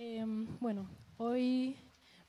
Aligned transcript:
Em, 0.00 0.46
bueno, 0.60 0.88
hoy 1.16 1.74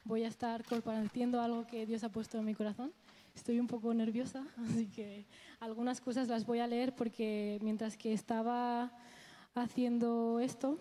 voy 0.04 0.24
a 0.24 0.28
estar 0.28 0.66
compartiendo 0.66 1.40
algo 1.40 1.68
que 1.68 1.86
Dios 1.86 2.04
ha 2.04 2.10
puesto 2.10 2.40
en 2.40 2.46
mi 2.46 2.56
corazón. 2.56 2.92
Estoy 3.36 3.60
un 3.60 3.68
poco 3.68 3.94
nerviosa, 3.94 4.44
así 4.58 4.88
que 4.88 5.28
algunas 5.60 6.02
cosas 6.02 6.28
las 6.28 6.48
voy 6.48 6.60
a 6.62 6.68
leer 6.68 6.96
porque 6.96 7.60
mientras 7.62 7.96
que 7.96 8.12
estaba 8.12 8.92
haciendo 9.54 10.40
esto, 10.40 10.80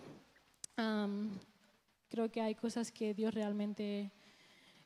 creo 2.09 2.31
que 2.31 2.41
hay 2.41 2.55
cosas 2.55 2.91
que 2.91 3.13
Dios 3.13 3.35
realmente 3.35 4.11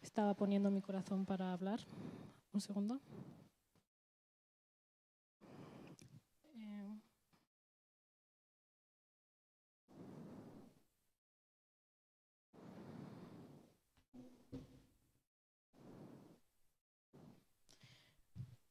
estaba 0.01 0.33
poniendo 0.33 0.67
en 0.67 0.75
mi 0.75 0.81
corazón 0.81 1.25
para 1.25 1.53
hablar. 1.53 1.79
Un 2.51 2.59
segundo. 2.59 2.99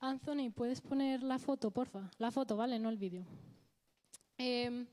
Anthony, 0.03 0.51
¿puedes 0.53 0.81
poner 0.81 1.23
la 1.23 1.39
foto, 1.39 1.71
porfa? 1.71 2.11
La 2.19 2.33
foto, 2.33 2.57
¿vale? 2.57 2.77
No 2.81 2.89
el 2.89 2.99
vídeo. 2.99 3.25
Em, 4.37 4.85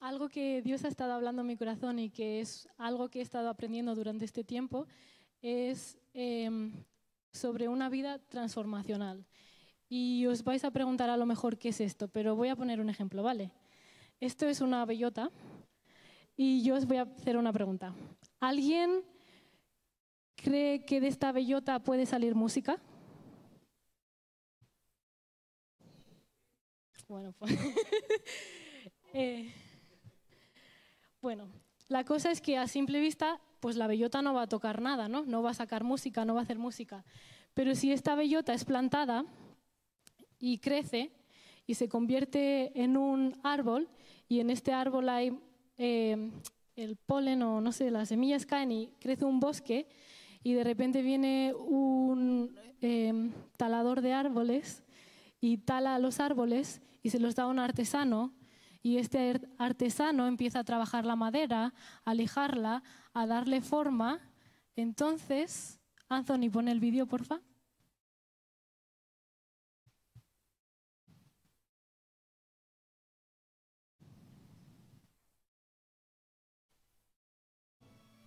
algo 0.00 0.28
que 0.28 0.60
Dios 0.60 0.84
ha 0.84 0.88
estado 0.88 1.14
hablando 1.14 1.40
en 1.40 1.46
mi 1.46 1.56
corazón 1.56 1.98
y 1.98 2.10
que 2.10 2.42
es 2.42 2.68
algo 2.76 3.08
que 3.08 3.20
he 3.20 3.22
estado 3.22 3.48
aprendiendo 3.48 3.94
durante 3.94 4.26
este 4.26 4.44
tiempo 4.44 4.86
es 5.40 5.96
em, 6.12 6.72
sobre 7.32 7.68
una 7.68 7.88
vida 7.88 8.18
transformacional. 8.18 9.24
Y 9.88 10.26
os 10.26 10.44
vais 10.44 10.62
a 10.64 10.70
preguntar 10.70 11.08
a 11.08 11.16
lo 11.16 11.24
mejor 11.24 11.56
qué 11.56 11.70
es 11.70 11.80
esto, 11.80 12.08
pero 12.08 12.36
voy 12.36 12.48
a 12.48 12.56
poner 12.56 12.82
un 12.82 12.90
ejemplo, 12.90 13.22
¿vale? 13.22 13.50
Esto 14.20 14.46
es 14.46 14.60
una 14.60 14.84
bellota 14.84 15.30
y 16.36 16.62
yo 16.62 16.74
os 16.74 16.84
voy 16.84 16.98
a 16.98 17.02
hacer 17.04 17.38
una 17.38 17.52
pregunta. 17.54 17.94
¿Alguien 18.40 19.04
cree 20.36 20.84
que 20.84 21.00
de 21.00 21.08
esta 21.08 21.32
bellota 21.32 21.78
puede 21.82 22.04
salir 22.04 22.34
música? 22.34 22.78
Bueno, 27.08 27.32
pues 27.38 27.52
eh, 29.12 29.52
bueno, 31.20 31.48
la 31.88 32.04
cosa 32.04 32.30
es 32.30 32.40
que 32.40 32.56
a 32.56 32.66
simple 32.66 33.00
vista, 33.00 33.40
pues 33.60 33.76
la 33.76 33.86
bellota 33.86 34.22
no 34.22 34.32
va 34.32 34.42
a 34.42 34.48
tocar 34.48 34.80
nada, 34.80 35.08
¿no? 35.08 35.24
No 35.26 35.42
va 35.42 35.50
a 35.50 35.54
sacar 35.54 35.84
música, 35.84 36.24
no 36.24 36.34
va 36.34 36.40
a 36.40 36.44
hacer 36.44 36.58
música. 36.58 37.04
Pero 37.52 37.74
si 37.74 37.92
esta 37.92 38.14
bellota 38.14 38.54
es 38.54 38.64
plantada 38.64 39.24
y 40.38 40.58
crece 40.58 41.12
y 41.66 41.74
se 41.74 41.88
convierte 41.88 42.72
en 42.82 42.96
un 42.96 43.38
árbol, 43.42 43.88
y 44.28 44.40
en 44.40 44.48
este 44.50 44.72
árbol 44.72 45.08
hay 45.08 45.38
eh, 45.76 46.30
el 46.76 46.96
polen 46.96 47.42
o 47.42 47.60
no 47.60 47.72
sé, 47.72 47.90
las 47.90 48.08
semillas 48.08 48.46
caen 48.46 48.72
y 48.72 48.88
crece 48.98 49.26
un 49.26 49.40
bosque, 49.40 49.86
y 50.42 50.54
de 50.54 50.64
repente 50.64 51.02
viene 51.02 51.54
un 51.54 52.58
eh, 52.80 53.30
talador 53.56 54.00
de 54.00 54.12
árboles 54.12 54.82
y 55.40 55.58
tala 55.58 55.98
los 55.98 56.20
árboles 56.20 56.80
y 57.04 57.10
se 57.10 57.20
los 57.20 57.36
da 57.36 57.44
a 57.44 57.48
un 57.48 57.58
artesano 57.60 58.32
y 58.82 58.96
este 58.96 59.40
artesano 59.58 60.26
empieza 60.26 60.60
a 60.60 60.64
trabajar 60.64 61.04
la 61.04 61.16
madera, 61.16 61.74
a 62.04 62.14
lijarla, 62.14 62.82
a 63.12 63.26
darle 63.26 63.60
forma. 63.60 64.20
Entonces, 64.74 65.80
Anthony, 66.08 66.50
pone 66.50 66.72
el 66.72 66.80
vídeo, 66.80 67.06
porfa. 67.06 67.40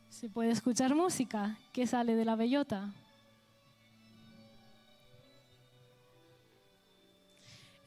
Se 0.09 0.29
puede 0.29 0.51
escuchar 0.51 0.93
música 0.95 1.57
que 1.73 1.87
sale 1.87 2.15
de 2.15 2.25
la 2.25 2.35
bellota. 2.35 2.93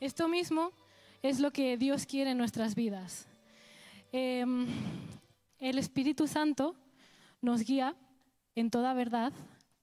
Esto 0.01 0.29
mismo 0.29 0.73
es 1.21 1.41
lo 1.41 1.53
que 1.53 1.77
Dios 1.77 2.07
quiere 2.07 2.31
en 2.31 2.39
nuestras 2.39 2.75
vidas. 2.75 3.29
Em, 4.13 4.67
el 5.59 5.79
Espíritu 5.79 6.27
Santo 6.27 6.75
nos 7.43 7.61
guía 7.61 7.95
en 8.55 8.71
toda 8.71 8.95
verdad 8.95 9.35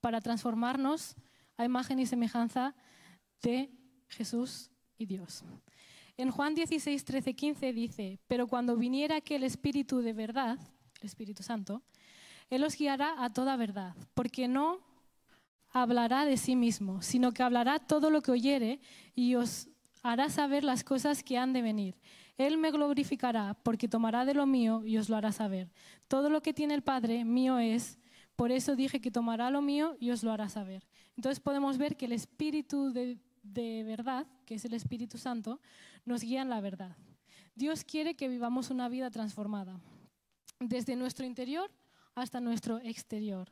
para 0.02 0.20
transformarnos 0.20 1.16
a 1.56 1.66
imagen 1.66 2.00
y 2.00 2.08
semejanza 2.08 2.74
de 3.44 3.70
Jesús 4.08 4.72
y 4.98 5.06
Dios. 5.06 5.44
En 6.18 6.32
Juan 6.32 6.56
16, 6.56 7.06
13, 7.06 7.36
15 7.36 7.74
dice, 7.74 8.20
pero 8.28 8.48
cuando 8.48 8.76
viniera 8.76 9.18
aquel 9.18 9.44
Espíritu 9.44 10.00
de 10.00 10.14
verdad, 10.14 10.58
el 11.00 11.06
Espíritu 11.06 11.44
Santo, 11.44 11.84
Él 12.50 12.64
os 12.64 12.76
guiará 12.76 13.24
a 13.24 13.32
toda 13.32 13.56
verdad, 13.56 13.96
porque 14.16 14.48
no 14.48 14.80
hablará 15.70 16.26
de 16.26 16.38
sí 16.38 16.56
mismo, 16.56 17.04
sino 17.04 17.34
que 17.34 17.44
hablará 17.44 17.78
todo 17.78 18.10
lo 18.10 18.24
que 18.24 18.32
oyere 18.32 18.80
y 19.14 19.36
os 19.36 19.70
hará 20.12 20.30
saber 20.30 20.64
las 20.64 20.84
cosas 20.84 21.22
que 21.22 21.38
han 21.38 21.54
de 21.54 21.62
venir. 21.62 21.96
Él 22.38 22.58
me 22.58 22.72
glorificará 22.72 23.56
porque 23.64 23.88
tomará 23.88 24.24
de 24.24 24.34
lo 24.34 24.46
mío 24.46 24.84
y 24.86 24.98
os 24.98 25.10
lo 25.10 25.18
hará 25.18 25.32
saber. 25.32 25.70
Todo 26.08 26.30
lo 26.30 26.42
que 26.42 26.54
tiene 26.54 26.76
el 26.76 26.82
Padre 26.82 27.26
mío 27.26 27.60
es, 27.60 28.00
por 28.36 28.52
eso 28.52 28.76
dije 28.76 29.02
que 29.02 29.12
tomará 29.12 29.50
lo 29.50 29.62
mío 29.62 29.98
y 30.00 30.12
os 30.12 30.24
lo 30.24 30.32
hará 30.32 30.48
saber. 30.48 30.88
Entonces 31.18 31.40
podemos 31.40 31.78
ver 31.78 31.98
que 31.98 32.06
el 32.06 32.14
Espíritu 32.14 32.94
de, 32.94 33.84
verdad, 33.84 34.26
que 34.46 34.56
es 34.56 34.66
el 34.66 34.74
Espíritu 34.76 35.18
Santo, 35.18 35.60
nos 36.06 36.22
guía 36.22 36.42
en 36.42 36.50
la 36.50 36.62
verdad. 36.62 36.96
Dios 37.56 37.84
quiere 37.84 38.16
que 38.16 38.30
vivamos 38.30 38.70
una 38.70 38.88
vida 38.88 39.10
transformada, 39.10 39.80
desde 40.60 40.96
nuestro 40.96 41.26
interior 41.26 41.72
hasta 42.16 42.40
nuestro 42.40 42.78
exterior. 42.80 43.52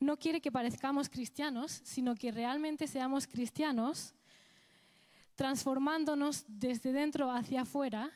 No 0.00 0.18
quiere 0.18 0.40
que 0.40 0.50
parezcamos 0.50 1.08
cristianos, 1.08 1.80
sino 1.84 2.14
que 2.14 2.32
realmente 2.32 2.86
seamos 2.86 3.26
cristianos 3.26 4.14
transformándonos 5.36 6.44
desde 6.48 6.92
dentro 6.92 7.30
hacia 7.30 7.62
afuera 7.62 8.10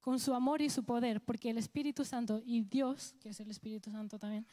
con 0.00 0.18
su 0.20 0.34
amor 0.34 0.60
y 0.60 0.68
su 0.68 0.84
poder, 0.84 1.22
porque 1.22 1.48
el 1.48 1.56
Espíritu 1.56 2.04
Santo 2.04 2.42
y 2.44 2.60
Dios, 2.60 3.14
que 3.20 3.30
es 3.30 3.40
el 3.40 3.50
Espíritu 3.50 3.90
Santo 3.90 4.18
también, 4.18 4.46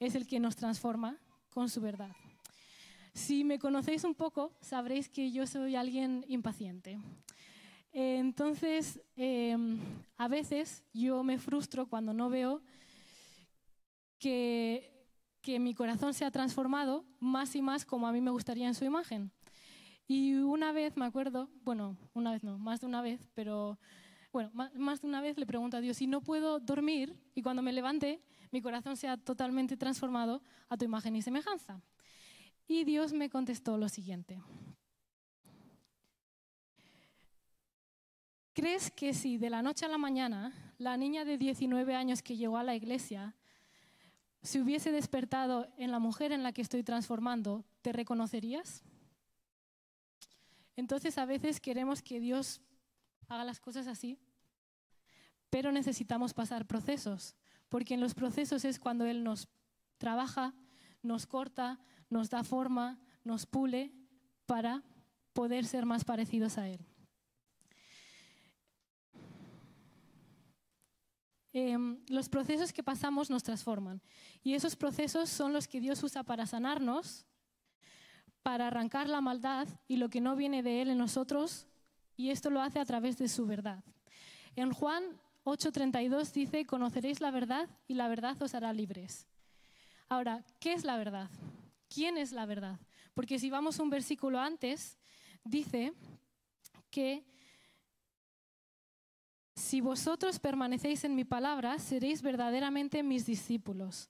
es 0.00 0.16
el 0.16 0.26
que 0.26 0.40
nos 0.40 0.56
transforma 0.56 1.16
con 1.50 1.68
su 1.68 1.80
verdad. 1.80 2.10
Si 3.14 3.44
me 3.44 3.58
conocéis 3.58 4.04
un 4.04 4.14
poco, 4.14 4.52
sabréis 4.60 5.08
que 5.08 5.30
yo 5.30 5.46
soy 5.46 5.76
alguien 5.76 6.24
impaciente. 6.28 6.98
Entonces, 7.92 9.00
em, 9.16 9.78
a 10.18 10.28
veces 10.28 10.82
yo 10.92 11.22
me 11.22 11.38
frustro 11.38 11.86
cuando 11.86 12.12
no 12.12 12.28
veo 12.28 12.60
que, 14.18 14.92
que 15.40 15.58
mi 15.58 15.72
corazón 15.72 16.12
se 16.12 16.24
ha 16.24 16.30
transformado 16.30 17.04
más 17.20 17.54
y 17.54 17.62
más 17.62 17.84
como 17.84 18.06
a 18.06 18.12
mí 18.12 18.20
me 18.20 18.30
gustaría 18.30 18.66
en 18.66 18.74
su 18.74 18.84
imagen. 18.84 19.30
Y 20.08 20.34
una 20.34 20.72
vez 20.72 20.96
me 20.96 21.04
acuerdo, 21.04 21.48
bueno, 21.64 21.96
una 22.14 22.32
vez 22.32 22.44
no, 22.44 22.58
más 22.58 22.80
de 22.80 22.86
una 22.86 23.02
vez, 23.02 23.28
pero 23.34 23.78
bueno, 24.32 24.50
más 24.74 25.00
de 25.00 25.08
una 25.08 25.20
vez 25.20 25.36
le 25.38 25.46
pregunto 25.46 25.76
a 25.76 25.80
Dios 25.80 25.96
si 25.96 26.06
no 26.06 26.20
puedo 26.20 26.60
dormir 26.60 27.16
y 27.34 27.42
cuando 27.42 27.62
me 27.62 27.72
levante 27.72 28.22
mi 28.52 28.62
corazón 28.62 28.96
sea 28.96 29.16
totalmente 29.16 29.76
transformado 29.76 30.42
a 30.68 30.76
tu 30.76 30.84
imagen 30.84 31.16
y 31.16 31.22
semejanza. 31.22 31.80
Y 32.68 32.84
Dios 32.84 33.12
me 33.12 33.30
contestó 33.30 33.78
lo 33.78 33.88
siguiente. 33.88 34.40
¿Crees 38.52 38.90
que 38.90 39.12
si 39.12 39.38
de 39.38 39.50
la 39.50 39.62
noche 39.62 39.84
a 39.84 39.88
la 39.88 39.98
mañana 39.98 40.52
la 40.78 40.96
niña 40.96 41.24
de 41.24 41.36
19 41.36 41.94
años 41.94 42.22
que 42.22 42.36
llegó 42.36 42.56
a 42.56 42.62
la 42.62 42.74
iglesia 42.74 43.34
se 44.42 44.60
hubiese 44.62 44.92
despertado 44.92 45.68
en 45.76 45.90
la 45.90 45.98
mujer 45.98 46.32
en 46.32 46.42
la 46.42 46.52
que 46.52 46.62
estoy 46.62 46.82
transformando, 46.82 47.64
te 47.82 47.92
reconocerías? 47.92 48.84
Entonces 50.76 51.18
a 51.18 51.24
veces 51.24 51.60
queremos 51.60 52.02
que 52.02 52.20
Dios 52.20 52.60
haga 53.28 53.44
las 53.44 53.60
cosas 53.60 53.86
así, 53.86 54.18
pero 55.50 55.72
necesitamos 55.72 56.34
pasar 56.34 56.66
procesos, 56.66 57.34
porque 57.68 57.94
en 57.94 58.00
los 58.00 58.14
procesos 58.14 58.64
es 58.64 58.78
cuando 58.78 59.06
Él 59.06 59.24
nos 59.24 59.48
trabaja, 59.98 60.54
nos 61.02 61.26
corta, 61.26 61.80
nos 62.10 62.30
da 62.30 62.44
forma, 62.44 62.98
nos 63.24 63.46
pule 63.46 63.92
para 64.44 64.84
poder 65.32 65.64
ser 65.64 65.86
más 65.86 66.04
parecidos 66.04 66.58
a 66.58 66.68
Él. 66.68 66.80
Em, 71.52 71.98
los 72.08 72.28
procesos 72.28 72.70
que 72.70 72.82
pasamos 72.82 73.30
nos 73.30 73.42
transforman 73.42 74.02
y 74.42 74.52
esos 74.52 74.76
procesos 74.76 75.30
son 75.30 75.54
los 75.54 75.66
que 75.66 75.80
Dios 75.80 76.02
usa 76.02 76.22
para 76.22 76.44
sanarnos 76.44 77.24
para 78.46 78.68
arrancar 78.68 79.08
la 79.08 79.20
maldad 79.20 79.66
y 79.88 79.96
lo 79.96 80.08
que 80.08 80.20
no 80.20 80.36
viene 80.36 80.62
de 80.62 80.80
Él 80.80 80.90
en 80.90 80.98
nosotros, 80.98 81.66
y 82.16 82.30
esto 82.30 82.48
lo 82.48 82.62
hace 82.62 82.78
a 82.78 82.84
través 82.84 83.18
de 83.18 83.26
su 83.26 83.44
verdad. 83.44 83.82
En 84.54 84.70
Juan 84.70 85.02
8:32 85.42 86.30
dice, 86.30 86.64
conoceréis 86.64 87.20
la 87.20 87.32
verdad 87.32 87.68
y 87.88 87.94
la 87.94 88.06
verdad 88.06 88.40
os 88.40 88.54
hará 88.54 88.72
libres. 88.72 89.26
Ahora, 90.08 90.44
¿qué 90.60 90.74
es 90.74 90.84
la 90.84 90.96
verdad? 90.96 91.28
¿Quién 91.92 92.18
es 92.18 92.30
la 92.30 92.46
verdad? 92.46 92.78
Porque 93.14 93.40
si 93.40 93.50
vamos 93.50 93.80
un 93.80 93.90
versículo 93.90 94.38
antes, 94.38 94.96
dice 95.42 95.92
que 96.88 97.24
si 99.56 99.80
vosotros 99.80 100.38
permanecéis 100.38 101.02
en 101.02 101.16
mi 101.16 101.24
palabra, 101.24 101.80
seréis 101.80 102.22
verdaderamente 102.22 103.02
mis 103.02 103.26
discípulos. 103.26 104.08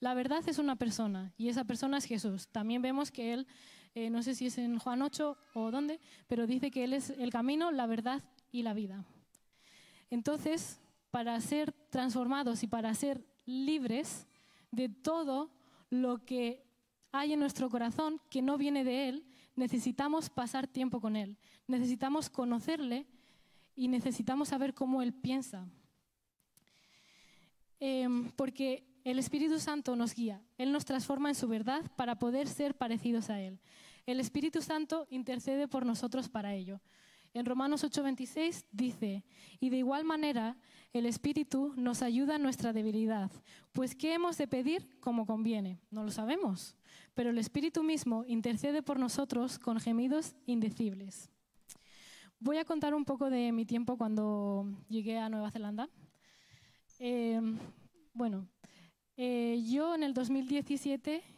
La 0.00 0.12
verdad 0.12 0.42
es 0.48 0.58
una 0.58 0.74
persona 0.74 1.32
y 1.38 1.48
esa 1.50 1.64
persona 1.64 1.98
es 1.98 2.04
Jesús. 2.04 2.48
También 2.48 2.82
vemos 2.82 3.10
que 3.10 3.32
Él, 3.32 3.46
eh, 3.96 4.10
no 4.10 4.22
sé 4.22 4.34
si 4.34 4.44
es 4.44 4.58
en 4.58 4.78
Juan 4.78 5.00
8 5.00 5.38
o 5.54 5.70
dónde, 5.70 5.98
pero 6.28 6.46
dice 6.46 6.70
que 6.70 6.84
Él 6.84 6.92
es 6.92 7.08
el 7.08 7.30
camino, 7.30 7.72
la 7.72 7.86
verdad 7.86 8.22
y 8.52 8.62
la 8.62 8.74
vida. 8.74 9.06
Entonces, 10.10 10.78
para 11.10 11.40
ser 11.40 11.72
transformados 11.88 12.62
y 12.62 12.66
para 12.66 12.92
ser 12.92 13.24
libres 13.46 14.26
de 14.70 14.90
todo 14.90 15.50
lo 15.88 16.26
que 16.26 16.62
hay 17.10 17.32
en 17.32 17.40
nuestro 17.40 17.70
corazón 17.70 18.20
que 18.28 18.42
no 18.42 18.58
viene 18.58 18.84
de 18.84 19.08
Él, 19.08 19.24
necesitamos 19.54 20.28
pasar 20.28 20.66
tiempo 20.66 21.00
con 21.00 21.16
Él, 21.16 21.38
necesitamos 21.66 22.28
conocerle 22.28 23.06
y 23.74 23.88
necesitamos 23.88 24.48
saber 24.48 24.74
cómo 24.74 25.00
Él 25.00 25.14
piensa. 25.14 25.66
Em, 27.80 28.30
porque 28.32 28.86
el 29.04 29.18
Espíritu 29.18 29.58
Santo 29.58 29.96
nos 29.96 30.14
guía, 30.14 30.42
Él 30.58 30.70
nos 30.70 30.84
transforma 30.84 31.30
en 31.30 31.34
su 31.34 31.48
verdad 31.48 31.82
para 31.96 32.18
poder 32.18 32.46
ser 32.46 32.74
parecidos 32.74 33.30
a 33.30 33.40
Él. 33.40 33.58
El 34.06 34.20
Espíritu 34.20 34.62
Santo 34.62 35.08
intercede 35.10 35.66
por 35.66 35.84
nosotros 35.84 36.28
para 36.28 36.54
ello. 36.54 36.80
En 37.34 37.44
Romanos 37.44 37.84
8:26 37.84 38.64
dice, 38.70 39.24
y 39.60 39.68
de 39.68 39.78
igual 39.78 40.04
manera 40.04 40.56
el 40.92 41.06
Espíritu 41.06 41.74
nos 41.76 42.02
ayuda 42.02 42.36
en 42.36 42.42
nuestra 42.42 42.72
debilidad, 42.72 43.30
pues 43.72 43.94
¿qué 43.94 44.14
hemos 44.14 44.38
de 44.38 44.46
pedir 44.46 44.98
como 45.00 45.26
conviene? 45.26 45.80
No 45.90 46.04
lo 46.04 46.10
sabemos, 46.10 46.76
pero 47.14 47.30
el 47.30 47.38
Espíritu 47.38 47.82
mismo 47.82 48.24
intercede 48.26 48.80
por 48.80 48.98
nosotros 48.98 49.58
con 49.58 49.80
gemidos 49.80 50.34
indecibles. 50.46 51.28
Voy 52.38 52.58
a 52.58 52.64
contar 52.64 52.94
un 52.94 53.04
poco 53.04 53.28
de 53.28 53.50
mi 53.50 53.66
tiempo 53.66 53.98
cuando 53.98 54.66
llegué 54.88 55.18
a 55.18 55.28
Nueva 55.28 55.50
Zelanda. 55.50 55.90
Eh, 57.00 57.40
bueno, 58.14 58.48
eh, 59.16 59.62
yo 59.66 59.94
en 59.94 60.04
el 60.04 60.14
2017 60.14 61.35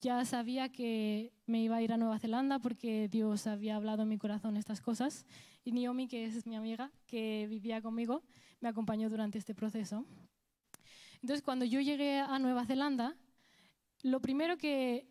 ya 0.00 0.24
sabía 0.24 0.70
que 0.70 1.32
me 1.46 1.62
iba 1.62 1.76
a 1.76 1.82
ir 1.82 1.92
a 1.92 1.98
Nueva 1.98 2.18
Zelanda 2.18 2.58
porque 2.58 3.08
Dios 3.08 3.46
había 3.46 3.76
hablado 3.76 4.02
en 4.02 4.08
mi 4.08 4.18
corazón 4.18 4.56
estas 4.56 4.80
cosas. 4.80 5.26
Y 5.62 5.72
Naomi, 5.72 6.08
que 6.08 6.24
es 6.24 6.46
mi 6.46 6.56
amiga, 6.56 6.90
que 7.06 7.46
vivía 7.48 7.82
conmigo, 7.82 8.22
me 8.60 8.68
acompañó 8.68 9.10
durante 9.10 9.38
este 9.38 9.54
proceso. 9.54 10.06
Entonces, 11.20 11.42
cuando 11.42 11.66
yo 11.66 11.80
llegué 11.80 12.18
a 12.18 12.38
Nueva 12.38 12.64
Zelanda, 12.64 13.14
lo 14.02 14.20
primero 14.20 14.56
que 14.56 15.06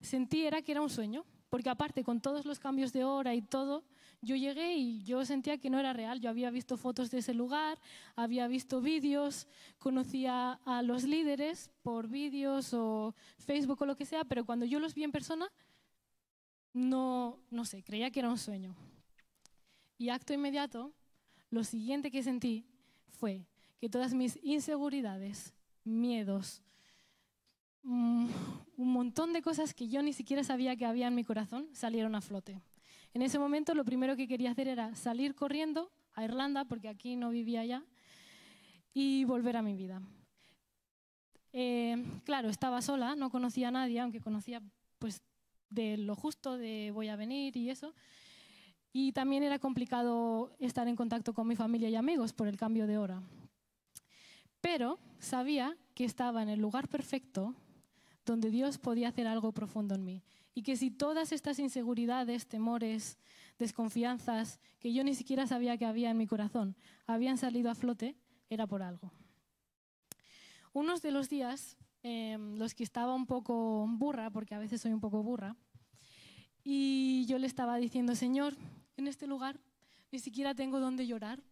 sentí 0.00 0.46
era 0.46 0.62
que 0.62 0.72
era 0.72 0.82
un 0.82 0.90
sueño, 0.90 1.24
porque 1.48 1.70
aparte 1.70 2.04
con 2.04 2.20
todos 2.20 2.46
los 2.46 2.60
cambios 2.60 2.92
de 2.92 3.04
hora 3.04 3.34
y 3.34 3.42
todo, 3.42 3.84
yo 4.22 4.36
llegué 4.36 4.76
y 4.76 5.02
yo 5.02 5.24
sentía 5.24 5.58
que 5.58 5.68
no 5.68 5.80
era 5.80 5.92
real. 5.92 6.20
Yo 6.20 6.30
había 6.30 6.50
visto 6.50 6.76
fotos 6.76 7.10
de 7.10 7.18
ese 7.18 7.34
lugar, 7.34 7.78
había 8.14 8.46
visto 8.46 8.80
vídeos, 8.80 9.48
conocía 9.78 10.60
a 10.64 10.82
los 10.82 11.02
líderes 11.02 11.70
por 11.82 12.08
vídeos 12.08 12.72
o 12.72 13.14
Facebook 13.38 13.82
o 13.82 13.86
lo 13.86 13.96
que 13.96 14.06
sea, 14.06 14.24
pero 14.24 14.44
cuando 14.44 14.64
yo 14.64 14.78
los 14.78 14.94
vi 14.94 15.02
en 15.02 15.12
persona, 15.12 15.50
no, 16.72 17.40
no 17.50 17.64
sé, 17.64 17.82
creía 17.82 18.10
que 18.10 18.20
era 18.20 18.30
un 18.30 18.38
sueño. 18.38 18.76
Y 19.98 20.08
acto 20.08 20.32
inmediato, 20.32 20.92
lo 21.50 21.64
siguiente 21.64 22.10
que 22.10 22.22
sentí 22.22 22.64
fue 23.10 23.44
que 23.80 23.88
todas 23.88 24.14
mis 24.14 24.38
inseguridades, 24.44 25.52
miedos, 25.82 26.62
mm, 27.82 28.28
un 28.76 28.92
montón 28.92 29.32
de 29.32 29.42
cosas 29.42 29.74
que 29.74 29.88
yo 29.88 30.00
ni 30.00 30.12
siquiera 30.12 30.44
sabía 30.44 30.76
que 30.76 30.86
había 30.86 31.08
en 31.08 31.16
mi 31.16 31.24
corazón 31.24 31.68
salieron 31.72 32.14
a 32.14 32.20
flote. 32.20 32.62
En 33.14 33.22
ese 33.22 33.38
momento 33.38 33.74
lo 33.74 33.84
primero 33.84 34.16
que 34.16 34.26
quería 34.26 34.50
hacer 34.50 34.68
era 34.68 34.94
salir 34.94 35.34
corriendo 35.34 35.90
a 36.14 36.24
Irlanda, 36.24 36.64
porque 36.64 36.88
aquí 36.88 37.16
no 37.16 37.30
vivía 37.30 37.64
ya, 37.64 37.84
y 38.94 39.24
volver 39.24 39.56
a 39.56 39.62
mi 39.62 39.76
vida. 39.76 40.00
Eh, 41.52 42.02
claro, 42.24 42.48
estaba 42.48 42.80
sola, 42.80 43.14
no 43.14 43.30
conocía 43.30 43.68
a 43.68 43.72
nadie, 43.72 44.00
aunque 44.00 44.20
conocía 44.20 44.62
pues 44.98 45.22
de 45.68 45.96
lo 45.96 46.14
justo, 46.14 46.56
de 46.56 46.90
voy 46.92 47.08
a 47.08 47.16
venir 47.16 47.56
y 47.56 47.70
eso. 47.70 47.94
Y 48.92 49.12
también 49.12 49.42
era 49.42 49.58
complicado 49.58 50.54
estar 50.58 50.86
en 50.86 50.96
contacto 50.96 51.32
con 51.32 51.46
mi 51.46 51.56
familia 51.56 51.88
y 51.88 51.96
amigos 51.96 52.32
por 52.32 52.46
el 52.46 52.56
cambio 52.56 52.86
de 52.86 52.98
hora. 52.98 53.22
Pero 54.60 54.98
sabía 55.18 55.76
que 55.94 56.04
estaba 56.04 56.42
en 56.42 56.48
el 56.48 56.60
lugar 56.60 56.88
perfecto 56.88 57.54
donde 58.24 58.50
Dios 58.50 58.78
podía 58.78 59.08
hacer 59.08 59.26
algo 59.26 59.52
profundo 59.52 59.94
en 59.94 60.04
mí. 60.04 60.22
Y 60.54 60.62
que 60.62 60.76
si 60.76 60.90
todas 60.90 61.32
estas 61.32 61.58
inseguridades, 61.58 62.46
temores, 62.46 63.18
desconfianzas 63.58 64.60
que 64.80 64.92
yo 64.92 65.04
ni 65.04 65.14
siquiera 65.14 65.46
sabía 65.46 65.78
que 65.78 65.86
había 65.86 66.10
en 66.10 66.18
mi 66.18 66.26
corazón 66.26 66.76
habían 67.06 67.38
salido 67.38 67.70
a 67.70 67.74
flote, 67.74 68.16
era 68.50 68.66
por 68.66 68.82
algo. 68.82 69.10
Unos 70.72 71.02
de 71.02 71.10
los 71.10 71.28
días, 71.28 71.76
em, 72.02 72.56
los 72.56 72.74
que 72.74 72.84
estaba 72.84 73.14
un 73.14 73.26
poco 73.26 73.86
burra, 73.88 74.30
porque 74.30 74.54
a 74.54 74.58
veces 74.58 74.80
soy 74.80 74.92
un 74.92 75.00
poco 75.00 75.22
burra, 75.22 75.56
y 76.64 77.26
yo 77.26 77.38
le 77.38 77.46
estaba 77.46 77.76
diciendo, 77.76 78.14
Señor, 78.14 78.56
en 78.96 79.06
este 79.06 79.26
lugar 79.26 79.60
ni 80.10 80.18
siquiera 80.18 80.54
tengo 80.54 80.80
dónde 80.80 81.06
llorar, 81.06 81.42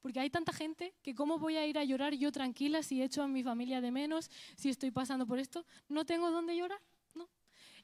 porque 0.00 0.20
hay 0.20 0.30
tanta 0.30 0.52
gente 0.52 0.94
que 1.02 1.14
cómo 1.14 1.38
voy 1.38 1.56
a 1.56 1.66
ir 1.66 1.78
a 1.78 1.84
llorar 1.84 2.14
yo 2.14 2.30
tranquila 2.30 2.82
si 2.82 3.00
he 3.00 3.04
hecho 3.04 3.22
a 3.22 3.28
mi 3.28 3.42
familia 3.42 3.80
de 3.80 3.90
menos, 3.90 4.30
si 4.56 4.68
estoy 4.68 4.90
pasando 4.90 5.26
por 5.26 5.38
esto, 5.38 5.64
no 5.88 6.04
tengo 6.04 6.30
dónde 6.30 6.56
llorar. 6.56 6.80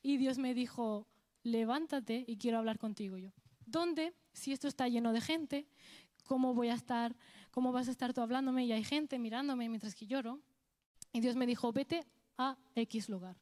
Y 0.02 0.16
Dios 0.16 0.38
me 0.38 0.54
dijo, 0.54 1.06
levántate 1.42 2.24
y 2.26 2.36
quiero 2.36 2.58
hablar 2.58 2.78
contigo. 2.78 3.16
Yo, 3.16 3.30
¿dónde? 3.66 4.14
Si 4.32 4.52
esto 4.52 4.68
está 4.68 4.88
lleno 4.88 5.12
de 5.12 5.20
gente, 5.20 5.66
¿cómo 6.24 6.54
voy 6.54 6.68
a 6.68 6.74
estar? 6.74 7.16
¿Cómo 7.50 7.72
vas 7.72 7.88
a 7.88 7.90
estar 7.90 8.12
tú 8.12 8.20
hablándome 8.20 8.64
y 8.64 8.72
hay 8.72 8.84
gente 8.84 9.18
mirándome 9.18 9.68
mientras 9.68 9.94
que 9.94 10.06
lloro? 10.06 10.40
Y 11.12 11.20
Dios 11.20 11.36
me 11.36 11.46
dijo, 11.46 11.72
vete 11.72 12.06
a 12.38 12.56
X 12.74 13.08
lugar 13.08 13.36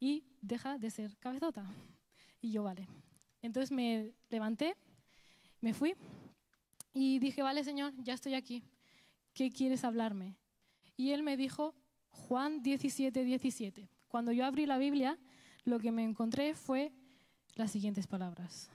y 0.00 0.24
deja 0.40 0.78
de 0.78 0.90
ser 0.90 1.16
cabezota. 1.18 1.64
Y 2.40 2.50
yo, 2.50 2.64
vale. 2.64 2.88
Entonces 3.40 3.70
me 3.70 4.12
levanté, 4.30 4.74
me 5.60 5.74
fui 5.74 5.94
y 6.92 7.18
dije, 7.18 7.42
vale, 7.42 7.62
Señor, 7.62 7.92
ya 8.02 8.14
estoy 8.14 8.34
aquí. 8.34 8.64
¿Qué 9.32 9.50
quieres 9.50 9.84
hablarme? 9.84 10.36
Y 10.96 11.10
él 11.10 11.22
me 11.22 11.36
dijo, 11.36 11.74
Juan 12.10 12.62
17, 12.62 13.24
17. 13.24 13.88
Cuando 14.08 14.32
yo 14.32 14.44
abrí 14.44 14.66
la 14.66 14.76
Biblia, 14.76 15.18
lo 15.64 15.78
que 15.78 15.92
me 15.92 16.04
encontré 16.04 16.54
fue 16.54 16.92
las 17.54 17.70
siguientes 17.70 18.06
palabras. 18.06 18.70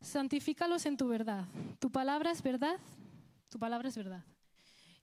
Santifícalos 0.00 0.86
en 0.86 0.96
tu 0.96 1.08
verdad. 1.08 1.46
Tu 1.78 1.90
palabra 1.90 2.30
es 2.30 2.42
verdad, 2.42 2.78
tu 3.48 3.58
palabra 3.58 3.88
es 3.88 3.96
verdad. 3.96 4.24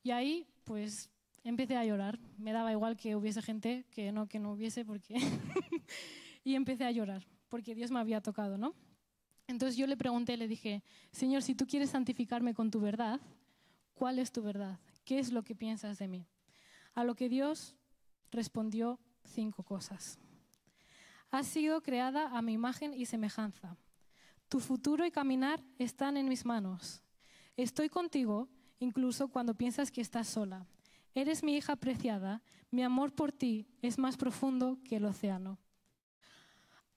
Y 0.01 0.11
ahí, 0.11 0.47
pues, 0.63 1.09
empecé 1.43 1.77
a 1.77 1.85
llorar. 1.85 2.19
Me 2.37 2.51
daba 2.51 2.71
igual 2.71 2.97
que 2.97 3.15
hubiese 3.15 3.41
gente, 3.41 3.85
que 3.91 4.11
no, 4.11 4.27
que 4.27 4.39
no 4.39 4.53
hubiese, 4.53 4.85
porque... 4.85 5.15
y 6.43 6.55
empecé 6.55 6.85
a 6.85 6.91
llorar, 6.91 7.25
porque 7.49 7.75
Dios 7.75 7.91
me 7.91 7.99
había 7.99 8.21
tocado, 8.21 8.57
¿no? 8.57 8.75
Entonces 9.47 9.77
yo 9.77 9.87
le 9.87 9.97
pregunté, 9.97 10.37
le 10.37 10.47
dije, 10.47 10.83
Señor, 11.11 11.41
si 11.41 11.55
tú 11.55 11.67
quieres 11.67 11.89
santificarme 11.89 12.53
con 12.53 12.71
tu 12.71 12.79
verdad, 12.79 13.19
¿cuál 13.93 14.19
es 14.19 14.31
tu 14.31 14.41
verdad? 14.41 14.79
¿Qué 15.05 15.19
es 15.19 15.31
lo 15.31 15.43
que 15.43 15.55
piensas 15.55 15.99
de 15.99 16.07
mí? 16.07 16.27
A 16.95 17.03
lo 17.03 17.15
que 17.15 17.29
Dios 17.29 17.75
respondió 18.31 18.99
cinco 19.33 19.63
cosas. 19.63 20.19
Has 21.31 21.47
sido 21.47 21.81
creada 21.81 22.29
a 22.37 22.41
mi 22.41 22.53
imagen 22.53 22.93
y 22.93 23.05
semejanza. 23.05 23.75
Tu 24.47 24.59
futuro 24.59 25.05
y 25.05 25.11
caminar 25.11 25.59
están 25.79 26.15
en 26.15 26.29
mis 26.29 26.45
manos. 26.45 27.01
Estoy 27.57 27.89
contigo 27.89 28.47
incluso 28.79 29.27
cuando 29.29 29.55
piensas 29.55 29.91
que 29.91 30.01
estás 30.01 30.27
sola. 30.27 30.67
Eres 31.15 31.43
mi 31.43 31.55
hija 31.55 31.75
preciada, 31.75 32.41
mi 32.69 32.83
amor 32.83 33.13
por 33.13 33.31
ti 33.31 33.67
es 33.81 33.97
más 33.97 34.17
profundo 34.17 34.79
que 34.83 34.97
el 34.97 35.05
océano. 35.05 35.59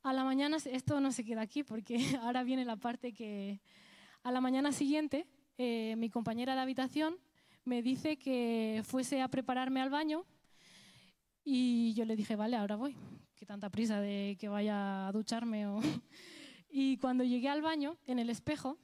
A 0.02 0.12
la 0.12 0.24
mañana, 0.24 0.58
esto 0.64 1.00
no 1.00 1.12
se 1.12 1.24
queda 1.24 1.42
aquí 1.42 1.64
porque 1.64 1.96
ahora 2.22 2.42
viene 2.42 2.64
la 2.64 2.76
parte 2.76 3.12
que... 3.12 3.60
A 4.22 4.32
la 4.32 4.40
mañana 4.40 4.72
siguiente, 4.72 5.26
eh, 5.56 5.94
mi 5.96 6.10
compañera 6.10 6.54
de 6.54 6.60
habitación 6.60 7.16
me 7.64 7.82
dice 7.82 8.18
que 8.18 8.82
fuese 8.84 9.22
a 9.22 9.28
prepararme 9.28 9.80
al 9.80 9.90
baño 9.90 10.26
y 11.48 11.94
yo 11.94 12.04
le 12.04 12.16
dije, 12.16 12.34
vale, 12.34 12.56
ahora 12.56 12.74
voy. 12.74 12.96
Qué 13.36 13.46
tanta 13.46 13.70
prisa 13.70 14.00
de 14.00 14.36
que 14.40 14.48
vaya 14.48 15.06
a 15.06 15.12
ducharme. 15.12 15.64
y 16.68 16.96
cuando 16.96 17.22
llegué 17.22 17.48
al 17.48 17.62
baño, 17.62 17.96
en 18.04 18.18
el 18.18 18.30
espejo, 18.30 18.76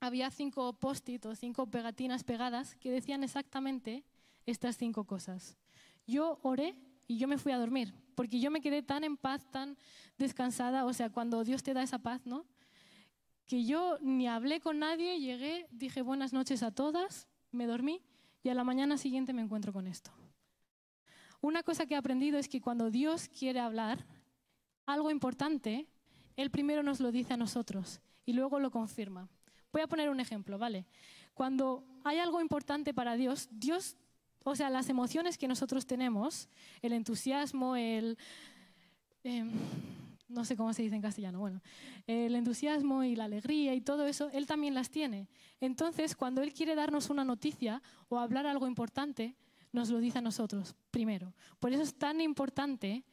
había 0.00 0.30
cinco 0.30 0.72
post-it 0.72 1.26
o 1.26 1.34
cinco 1.34 1.70
pegatinas 1.70 2.24
pegadas 2.24 2.74
que 2.76 2.90
decían 2.90 3.22
exactamente 3.22 4.04
estas 4.46 4.78
cinco 4.78 5.04
cosas. 5.04 5.58
Yo 6.06 6.38
oré 6.42 6.74
y 7.06 7.18
yo 7.18 7.28
me 7.28 7.36
fui 7.36 7.52
a 7.52 7.58
dormir, 7.58 7.92
porque 8.14 8.40
yo 8.40 8.50
me 8.50 8.62
quedé 8.62 8.82
tan 8.82 9.04
en 9.04 9.18
paz, 9.18 9.44
tan 9.50 9.76
descansada, 10.16 10.86
o 10.86 10.94
sea, 10.94 11.10
cuando 11.10 11.44
Dios 11.44 11.62
te 11.62 11.74
da 11.74 11.82
esa 11.82 11.98
paz, 11.98 12.24
¿no? 12.24 12.46
Que 13.44 13.66
yo 13.66 13.98
ni 14.00 14.28
hablé 14.28 14.60
con 14.60 14.78
nadie, 14.78 15.20
llegué, 15.20 15.66
dije 15.70 16.00
buenas 16.00 16.32
noches 16.32 16.62
a 16.62 16.70
todas, 16.70 17.28
me 17.50 17.66
dormí 17.66 18.02
y 18.42 18.48
a 18.48 18.54
la 18.54 18.64
mañana 18.64 18.96
siguiente 18.96 19.34
me 19.34 19.42
encuentro 19.42 19.74
con 19.74 19.86
esto. 19.86 20.10
Una 21.40 21.62
cosa 21.62 21.86
que 21.86 21.94
he 21.94 21.96
aprendido 21.96 22.38
es 22.38 22.48
que 22.48 22.60
cuando 22.60 22.90
Dios 22.90 23.28
quiere 23.28 23.60
hablar 23.60 24.04
algo 24.86 25.10
importante, 25.10 25.86
Él 26.36 26.50
primero 26.50 26.82
nos 26.82 27.00
lo 27.00 27.12
dice 27.12 27.34
a 27.34 27.36
nosotros 27.36 28.00
y 28.24 28.32
luego 28.32 28.58
lo 28.58 28.70
confirma. 28.70 29.28
Voy 29.72 29.82
a 29.82 29.86
poner 29.86 30.08
un 30.08 30.20
ejemplo, 30.20 30.58
¿vale? 30.58 30.86
Cuando 31.34 31.84
hay 32.04 32.18
algo 32.18 32.40
importante 32.40 32.94
para 32.94 33.16
Dios, 33.16 33.48
Dios, 33.50 33.96
o 34.44 34.54
sea, 34.56 34.70
las 34.70 34.88
emociones 34.88 35.36
que 35.36 35.48
nosotros 35.48 35.86
tenemos, 35.86 36.48
el 36.82 36.92
entusiasmo, 36.92 37.76
el... 37.76 38.16
Em, 39.22 39.50
no 40.28 40.44
sé 40.44 40.56
cómo 40.56 40.72
se 40.72 40.82
dice 40.82 40.96
en 40.96 41.02
castellano, 41.02 41.38
bueno, 41.38 41.60
el 42.06 42.34
entusiasmo 42.34 43.04
y 43.04 43.14
la 43.14 43.24
alegría 43.24 43.74
y 43.74 43.80
todo 43.80 44.06
eso, 44.06 44.28
Él 44.32 44.46
también 44.46 44.74
las 44.74 44.90
tiene. 44.90 45.28
Entonces, 45.60 46.16
cuando 46.16 46.42
Él 46.42 46.52
quiere 46.52 46.74
darnos 46.74 47.10
una 47.10 47.24
noticia 47.24 47.80
o 48.08 48.18
hablar 48.18 48.46
algo 48.46 48.66
importante, 48.66 49.36
nos 49.76 49.90
lo 49.90 50.00
dice 50.00 50.18
a 50.18 50.22
nosotros 50.22 50.74
primero. 50.90 51.32
Por 51.60 51.72
eso 51.72 51.82
es 51.82 51.94
tan 51.94 52.20
importante 52.20 53.04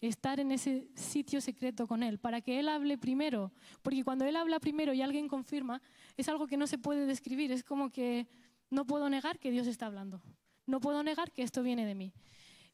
estar 0.00 0.40
en 0.40 0.50
ese 0.50 0.88
sitio 0.94 1.40
secreto 1.40 1.86
con 1.86 2.02
Él, 2.02 2.18
para 2.18 2.40
que 2.40 2.58
Él 2.58 2.68
hable 2.68 2.98
primero. 2.98 3.52
Porque 3.82 4.02
cuando 4.02 4.24
Él 4.24 4.34
habla 4.34 4.58
primero 4.58 4.92
y 4.92 5.02
alguien 5.02 5.28
confirma, 5.28 5.80
es 6.16 6.28
algo 6.28 6.46
que 6.46 6.56
no 6.56 6.66
se 6.66 6.78
puede 6.78 7.06
describir. 7.06 7.52
Es 7.52 7.62
como 7.62 7.90
que 7.90 8.26
no 8.70 8.86
puedo 8.86 9.08
negar 9.08 9.38
que 9.38 9.50
Dios 9.50 9.66
está 9.66 9.86
hablando. 9.86 10.22
No 10.66 10.80
puedo 10.80 11.02
negar 11.02 11.30
que 11.32 11.42
esto 11.42 11.62
viene 11.62 11.86
de 11.86 11.94
mí. 11.94 12.12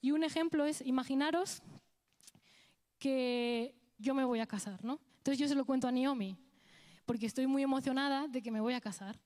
Y 0.00 0.12
un 0.12 0.24
ejemplo 0.24 0.64
es, 0.64 0.80
imaginaros 0.80 1.62
que 2.98 3.74
yo 3.98 4.14
me 4.14 4.24
voy 4.24 4.40
a 4.40 4.46
casar, 4.46 4.84
¿no? 4.84 5.00
Entonces 5.18 5.38
yo 5.38 5.48
se 5.48 5.54
lo 5.54 5.64
cuento 5.64 5.88
a 5.88 5.92
Naomi, 5.92 6.36
porque 7.04 7.26
estoy 7.26 7.46
muy 7.46 7.62
emocionada 7.62 8.28
de 8.28 8.40
que 8.40 8.50
me 8.50 8.60
voy 8.60 8.74
a 8.74 8.80
casar. 8.80 9.20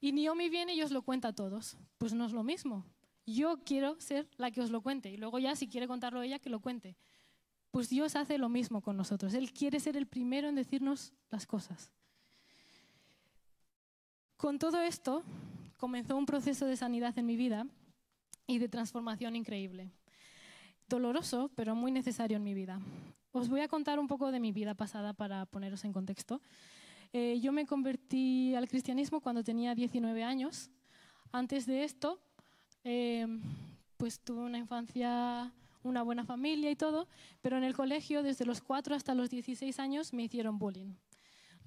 Y 0.00 0.12
Naomi 0.12 0.48
viene 0.48 0.74
y 0.74 0.82
os 0.82 0.90
lo 0.90 1.02
cuenta 1.02 1.28
a 1.28 1.32
todos. 1.34 1.76
Pues 1.98 2.12
no 2.14 2.24
es 2.24 2.32
lo 2.32 2.42
mismo. 2.42 2.84
Yo 3.32 3.58
quiero 3.64 4.00
ser 4.00 4.28
la 4.36 4.50
que 4.50 4.60
os 4.60 4.70
lo 4.70 4.82
cuente 4.82 5.10
y 5.10 5.16
luego 5.16 5.38
ya 5.38 5.56
si 5.56 5.68
quiere 5.68 5.86
contarlo 5.86 6.22
ella, 6.22 6.38
que 6.38 6.50
lo 6.50 6.60
cuente. 6.60 6.96
Pues 7.70 7.88
Dios 7.88 8.16
hace 8.16 8.38
lo 8.38 8.48
mismo 8.48 8.80
con 8.80 8.96
nosotros. 8.96 9.34
Él 9.34 9.52
quiere 9.52 9.78
ser 9.78 9.96
el 9.96 10.06
primero 10.06 10.48
en 10.48 10.56
decirnos 10.56 11.12
las 11.30 11.46
cosas. 11.46 11.92
Con 14.36 14.58
todo 14.58 14.80
esto 14.80 15.22
comenzó 15.76 16.16
un 16.16 16.26
proceso 16.26 16.66
de 16.66 16.76
sanidad 16.76 17.16
en 17.18 17.26
mi 17.26 17.36
vida 17.36 17.66
y 18.46 18.58
de 18.58 18.68
transformación 18.68 19.36
increíble. 19.36 19.90
Doloroso, 20.88 21.50
pero 21.54 21.74
muy 21.76 21.92
necesario 21.92 22.38
en 22.38 22.42
mi 22.42 22.54
vida. 22.54 22.80
Os 23.32 23.48
voy 23.48 23.60
a 23.60 23.68
contar 23.68 24.00
un 24.00 24.08
poco 24.08 24.32
de 24.32 24.40
mi 24.40 24.50
vida 24.50 24.74
pasada 24.74 25.12
para 25.12 25.46
poneros 25.46 25.84
en 25.84 25.92
contexto. 25.92 26.40
Eh, 27.12 27.38
yo 27.40 27.52
me 27.52 27.66
convertí 27.66 28.54
al 28.54 28.68
cristianismo 28.68 29.20
cuando 29.20 29.44
tenía 29.44 29.74
19 29.74 30.24
años. 30.24 30.70
Antes 31.32 31.66
de 31.66 31.84
esto, 31.84 32.20
eh, 32.84 33.26
pues 33.96 34.20
tuve 34.20 34.40
una 34.40 34.58
infancia 34.58 35.52
una 35.82 36.02
buena 36.02 36.24
familia 36.24 36.70
y 36.70 36.76
todo, 36.76 37.08
pero 37.40 37.56
en 37.56 37.64
el 37.64 37.74
colegio 37.74 38.22
desde 38.22 38.44
los 38.44 38.60
4 38.60 38.94
hasta 38.94 39.14
los 39.14 39.30
16 39.30 39.78
años 39.78 40.12
me 40.12 40.24
hicieron 40.24 40.58
bullying. 40.58 40.94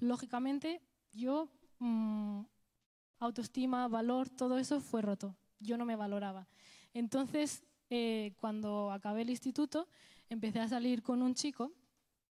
Lógicamente, 0.00 0.80
yo, 1.12 1.48
mm, 1.78 2.42
autoestima, 3.18 3.88
valor, 3.88 4.28
todo 4.28 4.58
eso 4.58 4.80
fue 4.80 5.02
roto. 5.02 5.36
Yo 5.60 5.76
no 5.76 5.84
me 5.84 5.96
valoraba. 5.96 6.46
Entonces, 6.92 7.64
eh, 7.90 8.34
cuando 8.38 8.92
acabé 8.92 9.22
el 9.22 9.30
instituto, 9.30 9.88
empecé 10.28 10.60
a 10.60 10.68
salir 10.68 11.02
con 11.02 11.22
un 11.22 11.34
chico, 11.34 11.72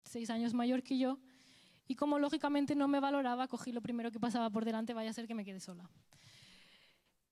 seis 0.03 0.29
años 0.29 0.53
mayor 0.53 0.83
que 0.83 0.97
yo, 0.97 1.19
y 1.87 1.95
como 1.95 2.19
lógicamente 2.19 2.75
no 2.75 2.87
me 2.87 2.99
valoraba, 2.99 3.47
cogí 3.47 3.71
lo 3.71 3.81
primero 3.81 4.11
que 4.11 4.19
pasaba 4.19 4.49
por 4.49 4.65
delante, 4.65 4.93
vaya 4.93 5.09
a 5.09 5.13
ser 5.13 5.27
que 5.27 5.35
me 5.35 5.45
quede 5.45 5.59
sola. 5.59 5.89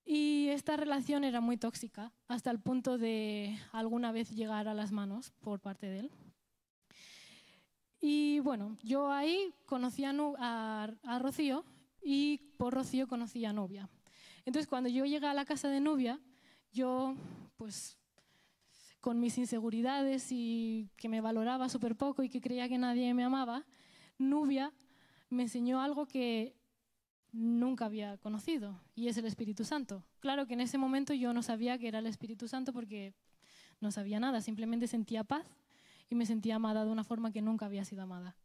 Y 0.08 0.50
esta 0.50 0.76
relación 0.76 1.24
era 1.24 1.40
muy 1.40 1.56
tóxica, 1.56 2.12
hasta 2.28 2.52
el 2.52 2.60
punto 2.60 2.96
de 2.96 3.58
alguna 3.72 4.12
vez 4.12 4.30
llegar 4.30 4.68
a 4.68 4.74
las 4.74 4.92
manos 4.92 5.32
por 5.40 5.58
parte 5.58 5.88
de 5.88 5.98
él. 5.98 6.10
Y 8.00 8.38
bueno, 8.38 8.78
yo 8.84 9.10
ahí 9.10 9.52
conocí 9.64 10.04
a, 10.04 10.14
a, 11.02 11.18
Rocío 11.18 11.64
y 12.00 12.38
por 12.56 12.72
Rocío 12.72 13.08
conocí 13.08 13.44
a 13.44 13.52
Nubia. 13.52 13.88
Entonces, 14.44 14.68
cuando 14.68 14.88
yo 14.88 15.04
llegué 15.06 15.26
a 15.26 15.34
la 15.34 15.44
casa 15.44 15.68
de 15.68 15.80
Nubia, 15.80 16.20
yo, 16.70 17.16
pues, 17.56 17.98
con 19.00 19.18
mis 19.18 19.36
inseguridades 19.38 20.28
y 20.30 20.88
que 20.96 21.08
me 21.08 21.20
valoraba 21.20 21.68
súper 21.68 21.96
poco 21.96 22.22
y 22.22 22.28
que 22.28 22.40
creía 22.40 22.68
que 22.68 22.78
nadie 22.78 23.12
me 23.12 23.24
amaba, 23.24 23.66
Nubia 24.18 24.72
me 25.30 25.42
enseñó 25.42 25.80
algo 25.80 26.06
que 26.06 26.54
nunca 27.36 27.84
había 27.84 28.16
conocido, 28.18 28.80
y 28.94 29.08
es 29.08 29.16
el 29.18 29.26
Espíritu 29.26 29.64
Santo. 29.64 30.02
Claro 30.20 30.46
que 30.46 30.54
en 30.54 30.60
ese 30.60 30.78
momento 30.78 31.12
yo 31.12 31.32
no 31.32 31.42
sabía 31.42 31.78
que 31.78 31.88
era 31.88 31.98
el 31.98 32.06
Espíritu 32.06 32.48
Santo 32.48 32.72
porque 32.72 33.14
no 33.80 33.90
sabía 33.90 34.18
nada, 34.18 34.40
simplemente 34.40 34.86
sentía 34.86 35.22
paz 35.22 35.46
y 36.08 36.14
me 36.14 36.24
sentía 36.24 36.56
amada 36.56 36.84
de 36.84 36.90
una 36.90 37.04
forma 37.04 37.32
que 37.32 37.42
nunca 37.42 37.66
había 37.66 37.84
sido 37.84 38.02
amada. 38.02 38.36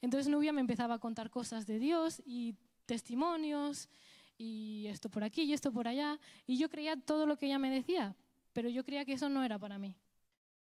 Entonces 0.00 0.30
Nubia 0.30 0.52
me 0.52 0.62
empezaba 0.62 0.94
a 0.94 0.98
contar 0.98 1.28
cosas 1.28 1.66
de 1.66 1.78
Dios 1.78 2.22
y 2.24 2.54
testimonios 2.86 3.90
y 4.38 4.86
esto 4.86 5.10
por 5.10 5.22
aquí 5.22 5.42
y 5.42 5.52
esto 5.52 5.70
por 5.70 5.86
allá, 5.86 6.18
y 6.46 6.56
yo 6.56 6.70
creía 6.70 6.96
todo 6.96 7.26
lo 7.26 7.36
que 7.36 7.46
ella 7.46 7.58
me 7.58 7.70
decía, 7.70 8.16
pero 8.54 8.70
yo 8.70 8.84
creía 8.84 9.04
que 9.04 9.12
eso 9.12 9.28
no 9.28 9.44
era 9.44 9.58
para 9.58 9.78
mí, 9.78 9.94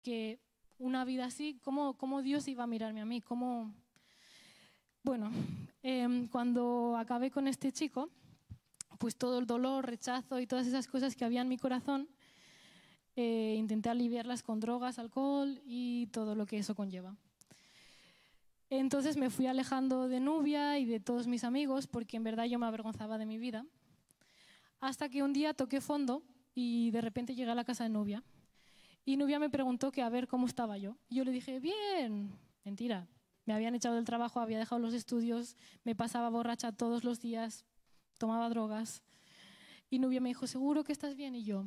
que 0.03 0.41
una 0.79 1.05
vida 1.05 1.27
así, 1.27 1.61
¿cómo, 1.63 1.97
cómo 1.97 2.23
Dios 2.23 2.49
iba 2.49 2.65
a 2.65 2.67
mirarme 2.67 3.01
a 3.01 3.05
mí? 3.05 3.21
¿Cómo, 3.21 3.73
bueno, 5.05 5.31
em, 5.89 6.29
cuando 6.29 6.97
acabé 6.99 7.31
con 7.31 7.49
este 7.49 7.73
chico, 7.73 8.11
pues 8.99 9.17
todo 9.17 9.39
el 9.39 9.47
dolor, 9.47 9.87
rechazo 9.87 10.39
y 10.39 10.47
todas 10.47 10.67
esas 10.67 10.87
cosas 10.87 11.17
que 11.17 11.25
había 11.25 11.41
en 11.41 11.49
mi 11.49 11.57
corazón, 11.57 12.09
eh, 13.17 13.55
intenté 13.57 13.89
aliviarlas 13.89 14.43
con 14.43 14.61
drogas, 14.61 14.99
alcohol 14.99 15.61
y 15.65 16.09
todo 16.09 16.35
lo 16.35 16.45
que 16.45 16.59
eso 16.59 16.75
conlleva. 16.75 17.17
Entonces 18.69 19.17
me 19.17 19.31
fui 19.31 19.47
alejando 19.47 20.09
de 20.09 20.21
Nubia 20.21 20.79
y 20.79 20.85
de 20.85 21.01
todos 21.01 21.27
mis 21.27 21.43
amigos 21.43 21.87
porque 21.87 22.19
en 22.19 22.25
verdad 22.25 22.45
yo 22.45 22.59
me 22.59 22.67
avergonzaba 22.67 23.17
de 23.17 23.25
mi 23.25 23.39
vida. 23.39 23.65
Hasta 24.81 25.09
que 25.09 25.23
un 25.23 25.33
día 25.33 25.55
toqué 25.55 25.81
fondo 25.81 26.23
y 26.55 26.91
de 26.91 27.01
repente 27.01 27.35
llegué 27.35 27.51
a 27.51 27.55
la 27.55 27.65
casa 27.65 27.85
de 27.85 27.91
Nubia. 27.91 28.23
Y 29.07 29.17
Nubia 29.17 29.39
me 29.39 29.49
preguntó 29.49 29.91
que 29.91 30.03
a 30.03 30.11
ver 30.11 30.29
cómo 30.29 30.47
estaba 30.47 30.77
yo. 30.77 30.99
Yo 31.09 31.25
le 31.25 31.33
dije, 31.33 31.61
bien, 31.61 32.31
mentira, 32.63 33.09
me 33.49 33.55
habían 33.55 33.75
echado 33.75 33.95
del 33.95 34.05
trabajo, 34.05 34.41
había 34.41 34.59
dejado 34.59 34.79
los 34.79 34.93
estudios, 34.93 35.57
me 35.83 35.95
pasaba 35.95 36.29
borracha 36.29 36.71
todos 36.71 37.03
los 37.03 37.19
días, 37.19 37.65
tomaba 38.19 38.47
drogas. 38.51 39.03
Y 39.89 40.01
Nubia 40.01 40.21
me 40.21 40.29
dijo, 40.29 40.47
¿seguro 40.47 40.85
que 40.85 40.93
estás 40.93 41.17
bien? 41.17 41.35
Y 41.35 41.45
yo, 41.45 41.65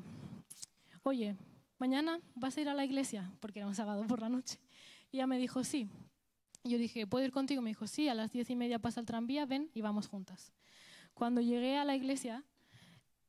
oye, 1.01 1.35
mañana 1.79 2.19
vas 2.35 2.55
a 2.55 2.61
ir 2.61 2.69
a 2.69 2.75
la 2.75 2.85
iglesia, 2.85 3.31
porque 3.39 3.61
era 3.61 3.67
un 3.67 3.73
sábado 3.73 4.05
por 4.05 4.21
la 4.21 4.29
noche. 4.29 4.59
Y 5.11 5.17
ella 5.17 5.25
me 5.25 5.39
dijo, 5.39 5.63
sí. 5.63 5.89
Y 6.61 6.69
yo 6.69 6.77
dije, 6.77 7.07
¿puedo 7.07 7.25
ir 7.25 7.31
contigo? 7.31 7.63
Me 7.63 7.71
dijo, 7.71 7.87
sí, 7.87 8.07
a 8.09 8.13
las 8.13 8.31
diez 8.31 8.51
y 8.51 8.55
media 8.55 8.77
pasa 8.77 8.99
el 8.99 9.07
tranvía, 9.07 9.47
ven 9.47 9.71
y 9.73 9.81
vamos 9.81 10.07
juntas. 10.07 10.53
Cuando 11.15 11.41
llegué 11.41 11.77
a 11.77 11.83
la 11.83 11.95
iglesia, 11.95 12.43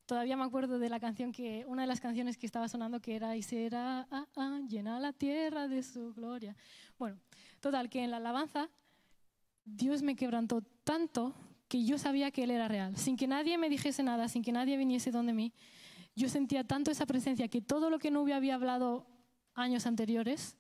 todavía 0.05 0.37
me 0.37 0.45
acuerdo 0.45 0.79
de 0.79 0.91
la 0.91 1.01
canción 1.01 1.33
que, 1.33 1.65
una 1.67 1.85
de 1.85 1.89
las 1.89 2.03
canciones 2.03 2.37
que 2.37 2.45
estaba 2.45 2.69
sonando 2.69 3.01
que 3.01 3.17
era, 3.17 3.35
y 3.35 3.41
será, 3.41 4.07
ah, 4.11 4.27
ah, 4.37 4.61
llena 4.69 5.01
la 5.01 5.15
tierra 5.15 5.69
de 5.69 5.83
su 5.83 6.13
gloria. 6.13 6.55
Bueno, 6.99 7.19
Total, 7.63 7.89
que 7.89 8.03
en 8.03 8.11
la 8.11 8.17
alabanza 8.17 8.69
Dios 9.65 10.03
me 10.03 10.17
quebrantó 10.17 10.63
tanto 10.83 11.33
que 11.69 11.85
yo 11.85 11.97
sabía 11.97 12.33
que 12.33 12.43
Él 12.43 12.51
era 12.51 12.67
real. 12.67 12.97
Sin 12.97 13.17
que 13.17 13.29
nadie 13.29 13.57
me 13.57 13.71
dijese 13.71 14.03
nada, 14.03 14.27
sin 14.27 14.43
que 14.43 14.51
nadie 14.51 14.77
viniese 14.77 15.13
donde 15.13 15.33
mí, 15.33 15.53
yo 16.17 16.29
sentía 16.29 16.65
tanto 16.65 16.91
esa 16.91 17.07
presencia 17.07 17.47
que 17.47 17.61
todo 17.61 17.89
lo 17.89 18.01
que 18.01 18.11
no 18.11 18.27
había 18.35 18.57
hablado 18.57 19.07
años 19.55 19.87
anteriores, 19.87 20.57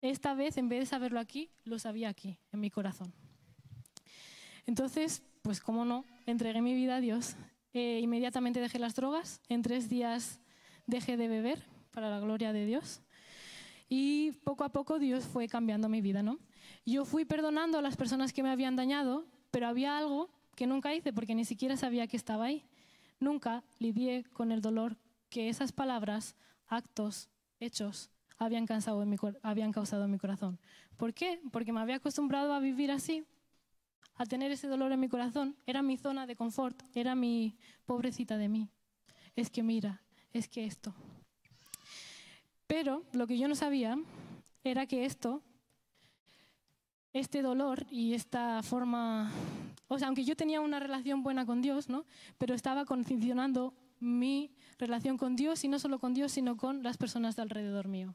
esta 0.00 0.32
vez, 0.32 0.56
en 0.56 0.70
vez 0.70 0.80
de 0.80 0.86
saberlo 0.86 1.20
aquí, 1.20 1.50
lo 1.64 1.78
sabía 1.78 2.08
aquí, 2.08 2.38
en 2.52 2.60
mi 2.60 2.70
corazón. 2.70 3.12
Entonces, 4.64 5.22
pues 5.42 5.60
como 5.60 5.84
no, 5.84 6.06
entregué 6.24 6.62
mi 6.62 6.72
vida 6.72 6.96
a 6.96 7.00
Dios. 7.02 7.36
Eh, 7.74 8.00
inmediatamente 8.02 8.60
dejé 8.60 8.78
las 8.78 8.94
drogas. 8.94 9.42
En 9.50 9.60
tres 9.60 9.90
días 9.90 10.40
dejé 10.86 11.18
de 11.18 11.28
beber, 11.28 11.62
para 11.90 12.08
la 12.08 12.18
gloria 12.18 12.54
de 12.54 12.64
Dios. 12.64 13.02
Y 13.92 14.30
poco 14.44 14.62
a 14.62 14.68
poco 14.68 15.00
Dios 15.00 15.24
fue 15.24 15.48
cambiando 15.48 15.88
mi 15.88 16.00
vida, 16.00 16.22
¿no? 16.22 16.38
Yo 16.86 17.04
fui 17.04 17.24
perdonando 17.24 17.76
a 17.76 17.82
las 17.82 17.96
personas 17.96 18.32
que 18.32 18.44
me 18.44 18.48
habían 18.48 18.76
dañado, 18.76 19.26
pero 19.50 19.66
había 19.66 19.98
algo 19.98 20.30
que 20.54 20.68
nunca 20.68 20.94
hice 20.94 21.12
porque 21.12 21.34
ni 21.34 21.44
siquiera 21.44 21.76
sabía 21.76 22.06
que 22.06 22.16
estaba 22.16 22.44
ahí. 22.44 22.64
Nunca 23.18 23.64
lidié 23.80 24.22
con 24.32 24.52
el 24.52 24.60
dolor 24.60 24.96
que 25.28 25.48
esas 25.48 25.72
palabras, 25.72 26.36
actos, 26.68 27.30
hechos 27.58 28.10
habían, 28.38 28.64
causado 28.64 29.02
en 29.02 29.10
mi, 29.10 29.16
habían 29.42 29.72
causado 29.72 30.04
en 30.04 30.12
mi 30.12 30.18
corazón. 30.18 30.60
¿Por 30.96 31.12
qué? 31.12 31.40
Porque 31.50 31.72
me 31.72 31.80
había 31.80 31.96
acostumbrado 31.96 32.54
a 32.54 32.60
vivir 32.60 32.92
así, 32.92 33.24
a 34.14 34.24
tener 34.24 34.52
ese 34.52 34.68
dolor 34.68 34.92
en 34.92 35.00
mi 35.00 35.08
corazón. 35.08 35.56
Era 35.66 35.82
mi 35.82 35.96
zona 35.96 36.28
de 36.28 36.36
confort, 36.36 36.80
era 36.94 37.16
mi 37.16 37.58
pobrecita 37.86 38.38
de 38.38 38.48
mí. 38.48 38.70
Es 39.34 39.50
que 39.50 39.64
mira, 39.64 40.00
es 40.32 40.46
que 40.46 40.64
esto. 40.64 40.94
Pero 42.70 43.02
lo 43.10 43.26
que 43.26 43.36
yo 43.36 43.48
no 43.48 43.56
sabía 43.56 43.98
era 44.62 44.86
que 44.86 45.04
esto, 45.04 45.42
este 47.12 47.42
dolor 47.42 47.84
y 47.90 48.14
esta 48.14 48.62
forma, 48.62 49.32
o 49.88 49.98
sea, 49.98 50.06
aunque 50.06 50.22
yo 50.22 50.36
tenía 50.36 50.60
una 50.60 50.78
relación 50.78 51.24
buena 51.24 51.44
con 51.44 51.62
Dios, 51.62 51.88
¿no? 51.88 52.04
Pero 52.38 52.54
estaba 52.54 52.84
condicionando 52.84 53.74
mi 53.98 54.52
relación 54.78 55.18
con 55.18 55.34
Dios 55.34 55.64
y 55.64 55.68
no 55.68 55.80
solo 55.80 55.98
con 55.98 56.14
Dios, 56.14 56.30
sino 56.30 56.56
con 56.56 56.84
las 56.84 56.96
personas 56.96 57.34
de 57.34 57.42
alrededor 57.42 57.88
mío. 57.88 58.14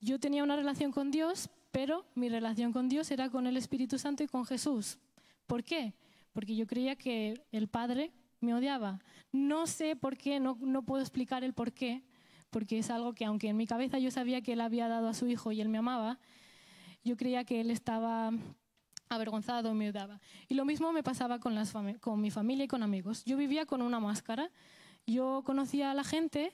Yo 0.00 0.20
tenía 0.20 0.44
una 0.44 0.54
relación 0.54 0.92
con 0.92 1.10
Dios, 1.10 1.50
pero 1.72 2.06
mi 2.14 2.28
relación 2.28 2.72
con 2.72 2.88
Dios 2.88 3.10
era 3.10 3.30
con 3.30 3.48
el 3.48 3.56
Espíritu 3.56 3.98
Santo 3.98 4.22
y 4.22 4.28
con 4.28 4.44
Jesús. 4.46 5.00
¿Por 5.48 5.64
qué? 5.64 5.92
porque 6.36 6.54
yo 6.54 6.66
creía 6.66 6.96
que 6.96 7.46
el 7.50 7.66
padre 7.66 8.12
me 8.40 8.52
odiaba. 8.52 9.00
No 9.32 9.66
sé 9.66 9.96
por 9.96 10.18
qué, 10.18 10.38
no, 10.38 10.58
no 10.60 10.82
puedo 10.82 11.00
explicar 11.00 11.42
el 11.44 11.54
por 11.54 11.72
qué, 11.72 12.04
porque 12.50 12.78
es 12.78 12.90
algo 12.90 13.14
que 13.14 13.24
aunque 13.24 13.48
en 13.48 13.56
mi 13.56 13.66
cabeza 13.66 13.98
yo 13.98 14.10
sabía 14.10 14.40
que 14.40 14.52
él 14.52 14.60
había 14.60 14.88
dado 14.88 15.08
a 15.08 15.14
su 15.14 15.26
hijo 15.26 15.52
y 15.52 15.60
él 15.60 15.68
me 15.68 15.78
amaba, 15.78 16.18
yo 17.04 17.16
creía 17.16 17.44
que 17.44 17.60
él 17.60 17.70
estaba 17.70 18.32
avergonzado 19.08 19.70
y 19.70 19.74
me 19.74 19.90
odiaba. 19.90 20.20
Y 20.48 20.54
lo 20.54 20.64
mismo 20.64 20.92
me 20.92 21.02
pasaba 21.02 21.38
con, 21.38 21.56
con 22.00 22.20
mi 22.20 22.30
familia 22.30 22.64
y 22.64 22.68
con 22.68 22.82
amigos. 22.82 23.24
Yo 23.24 23.36
vivía 23.36 23.66
con 23.66 23.82
una 23.82 24.00
máscara, 24.00 24.50
yo 25.06 25.42
conocía 25.44 25.90
a 25.90 25.94
la 25.94 26.04
gente 26.04 26.52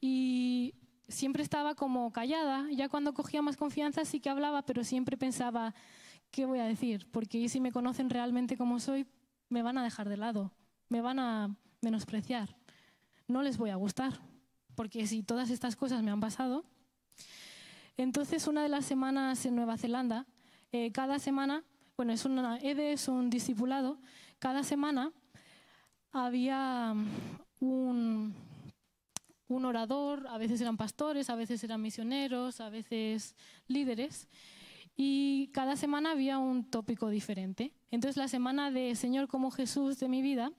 y 0.00 0.74
siempre 1.08 1.42
estaba 1.42 1.74
como 1.74 2.10
callada. 2.12 2.66
Ya 2.70 2.88
cuando 2.88 3.14
cogía 3.14 3.42
más 3.42 3.56
confianza 3.56 4.04
sí 4.04 4.20
que 4.20 4.30
hablaba, 4.30 4.62
pero 4.62 4.84
siempre 4.84 5.16
pensaba, 5.16 5.74
¿qué 6.30 6.46
voy 6.46 6.58
a 6.58 6.64
decir? 6.64 7.06
Porque 7.10 7.48
si 7.48 7.60
me 7.60 7.72
conocen 7.72 8.10
realmente 8.10 8.56
como 8.56 8.80
soy, 8.80 9.06
me 9.48 9.62
van 9.62 9.78
a 9.78 9.84
dejar 9.84 10.08
de 10.08 10.16
lado, 10.16 10.52
me 10.88 11.02
van 11.02 11.18
a 11.18 11.54
menospreciar, 11.82 12.56
no 13.28 13.42
les 13.42 13.58
voy 13.58 13.70
a 13.70 13.76
gustar, 13.76 14.20
porque 14.74 15.06
si 15.06 15.22
todas 15.22 15.50
estas 15.50 15.76
cosas 15.76 16.02
me 16.02 16.10
han 16.10 16.20
pasado. 16.20 16.64
Entonces, 17.96 18.46
una 18.46 18.62
de 18.62 18.68
las 18.68 18.84
semanas 18.84 19.44
en 19.44 19.54
Nueva 19.54 19.76
Zelanda, 19.76 20.26
eh, 20.72 20.90
cada 20.92 21.18
semana, 21.18 21.64
bueno, 21.96 22.12
es 22.12 22.24
una 22.24 22.58
EDE, 22.58 22.92
es 22.92 23.08
un 23.08 23.28
discipulado, 23.28 24.00
cada 24.38 24.64
semana 24.64 25.12
había 26.10 26.94
un, 27.60 28.34
un 29.48 29.64
orador, 29.64 30.26
a 30.28 30.38
veces 30.38 30.60
eran 30.60 30.76
pastores, 30.76 31.30
a 31.30 31.36
veces 31.36 31.62
eran 31.64 31.82
misioneros, 31.82 32.60
a 32.60 32.70
veces 32.70 33.36
líderes, 33.66 34.28
y 34.96 35.48
cada 35.48 35.76
semana 35.76 36.12
había 36.12 36.38
un 36.38 36.64
tópico 36.70 37.08
diferente. 37.08 37.72
Entonces 37.90 38.16
la 38.16 38.28
semana 38.28 38.70
de 38.70 38.94
Señor 38.94 39.28
como 39.28 39.50
Jesús 39.50 39.98
de 39.98 40.08
mi 40.08 40.22
vida, 40.22 40.52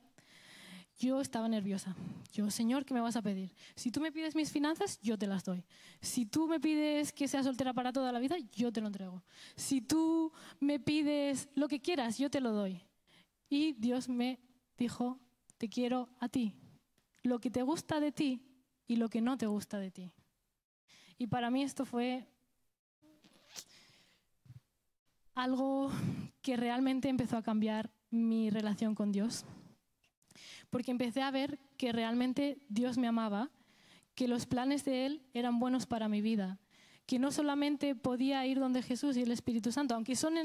yo 1.03 1.19
estaba 1.19 1.47
nerviosa. 1.49 1.95
Yo, 2.31 2.49
Señor, 2.49 2.85
¿qué 2.85 2.93
me 2.93 3.01
vas 3.01 3.15
a 3.15 3.21
pedir? 3.21 3.53
Si 3.75 3.91
tú 3.91 3.99
me 3.99 4.11
pides 4.11 4.35
mis 4.35 4.51
finanzas, 4.51 4.99
yo 5.01 5.17
te 5.17 5.27
las 5.27 5.43
doy. 5.43 5.63
Si 6.01 6.25
tú 6.25 6.47
me 6.47 6.59
pides 6.59 7.11
que 7.11 7.27
sea 7.27 7.43
soltera 7.43 7.73
para 7.73 7.91
toda 7.91 8.11
la 8.11 8.19
vida, 8.19 8.37
yo 8.53 8.71
te 8.71 8.81
lo 8.81 8.87
entrego. 8.87 9.21
Si 9.55 9.81
tú 9.81 10.31
me 10.59 10.79
pides 10.79 11.49
lo 11.55 11.67
que 11.67 11.81
quieras, 11.81 12.17
yo 12.17 12.29
te 12.29 12.39
lo 12.39 12.51
doy. 12.51 12.81
Y 13.49 13.73
Dios 13.73 14.07
me 14.07 14.39
dijo, 14.77 15.19
te 15.57 15.67
quiero 15.69 16.09
a 16.19 16.29
ti. 16.29 16.55
Lo 17.21 17.39
que 17.39 17.51
te 17.51 17.61
gusta 17.61 17.99
de 17.99 18.11
ti 18.11 18.41
y 18.87 18.95
lo 18.95 19.09
que 19.09 19.21
no 19.21 19.37
te 19.37 19.45
gusta 19.45 19.77
de 19.77 19.91
ti. 19.91 20.11
Y 21.17 21.27
para 21.27 21.51
mí 21.51 21.63
esto 21.63 21.85
fue 21.85 22.25
algo 25.35 25.91
que 26.41 26.57
realmente 26.57 27.09
empezó 27.09 27.37
a 27.37 27.43
cambiar 27.43 27.91
mi 28.09 28.49
relación 28.49 28.95
con 28.95 29.11
Dios. 29.11 29.45
Porque 30.69 30.91
empecé 30.91 31.21
a 31.21 31.31
ver 31.31 31.59
que 31.77 31.91
realmente 31.91 32.59
Dios 32.69 32.97
me 32.97 33.07
amaba, 33.07 33.49
que 34.15 34.27
los 34.27 34.45
planes 34.45 34.85
de 34.85 35.05
Él 35.05 35.21
eran 35.33 35.59
buenos 35.59 35.85
para 35.85 36.07
mi 36.07 36.21
vida, 36.21 36.59
que 37.05 37.19
no 37.19 37.31
solamente 37.31 37.95
podía 37.95 38.45
ir 38.45 38.59
donde 38.59 38.81
Jesús 38.81 39.17
y 39.17 39.21
el 39.21 39.31
Espíritu 39.31 39.71
Santo, 39.71 39.95
aunque 39.95 40.15
son 40.15 40.35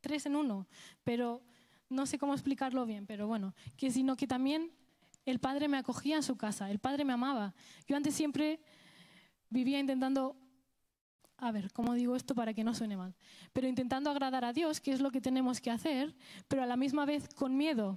tres 0.00 0.26
en 0.26 0.36
uno, 0.36 0.66
pero 1.04 1.42
no 1.88 2.06
sé 2.06 2.18
cómo 2.18 2.34
explicarlo 2.34 2.86
bien, 2.86 3.06
pero 3.06 3.26
bueno, 3.26 3.54
que 3.76 3.90
sino 3.90 4.16
que 4.16 4.26
también 4.26 4.72
el 5.24 5.38
Padre 5.38 5.68
me 5.68 5.76
acogía 5.76 6.16
en 6.16 6.22
su 6.22 6.36
casa, 6.36 6.70
el 6.70 6.78
Padre 6.78 7.04
me 7.04 7.12
amaba. 7.12 7.54
Yo 7.86 7.96
antes 7.96 8.14
siempre 8.14 8.60
vivía 9.50 9.78
intentando 9.78 10.36
a 11.40 11.52
ver, 11.52 11.72
¿cómo 11.72 11.94
digo 11.94 12.16
esto 12.16 12.34
para 12.34 12.52
que 12.52 12.64
no 12.64 12.74
suene 12.74 12.96
mal? 12.96 13.14
Pero 13.52 13.68
intentando 13.68 14.10
agradar 14.10 14.44
a 14.44 14.52
Dios, 14.52 14.80
que 14.80 14.90
es 14.90 15.00
lo 15.00 15.12
que 15.12 15.20
tenemos 15.20 15.60
que 15.60 15.70
hacer, 15.70 16.14
pero 16.48 16.62
a 16.62 16.66
la 16.66 16.76
misma 16.76 17.04
vez 17.04 17.28
con 17.28 17.56
miedo. 17.56 17.96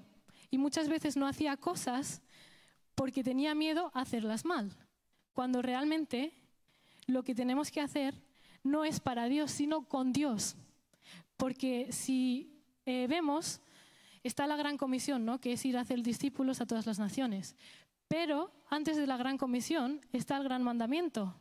Y 0.52 0.58
muchas 0.58 0.88
veces 0.88 1.18
no 1.18 1.26
hacía 1.26 1.58
cosas 1.58 2.22
porque 2.94 3.24
tenía 3.24 3.56
miedo 3.56 3.90
a 3.94 4.02
hacerlas 4.02 4.46
mal. 4.46 4.78
Cuando 5.34 5.62
realmente 5.62 6.34
lo 7.08 7.24
que 7.24 7.34
tenemos 7.34 7.72
que 7.72 7.82
hacer 7.82 8.14
no 8.64 8.86
es 8.86 9.00
para 9.00 9.26
Dios, 9.26 9.50
sino 9.50 9.88
con 9.88 10.14
Dios. 10.14 10.56
Porque 11.38 11.92
si 11.92 12.62
eh, 12.86 13.08
vemos, 13.08 13.62
está 14.24 14.46
la 14.46 14.56
gran 14.56 14.78
comisión, 14.78 15.26
¿no? 15.26 15.40
que 15.40 15.54
es 15.54 15.66
ir 15.66 15.78
a 15.78 15.82
hacer 15.82 16.04
discípulos 16.04 16.62
a 16.62 16.66
todas 16.66 16.86
las 16.86 17.00
naciones. 17.00 17.56
Pero 18.08 18.52
antes 18.70 18.98
de 18.98 19.08
la 19.08 19.18
gran 19.18 19.38
comisión 19.38 20.02
está 20.12 20.38
el 20.38 20.44
gran 20.44 20.64
mandamiento, 20.64 21.34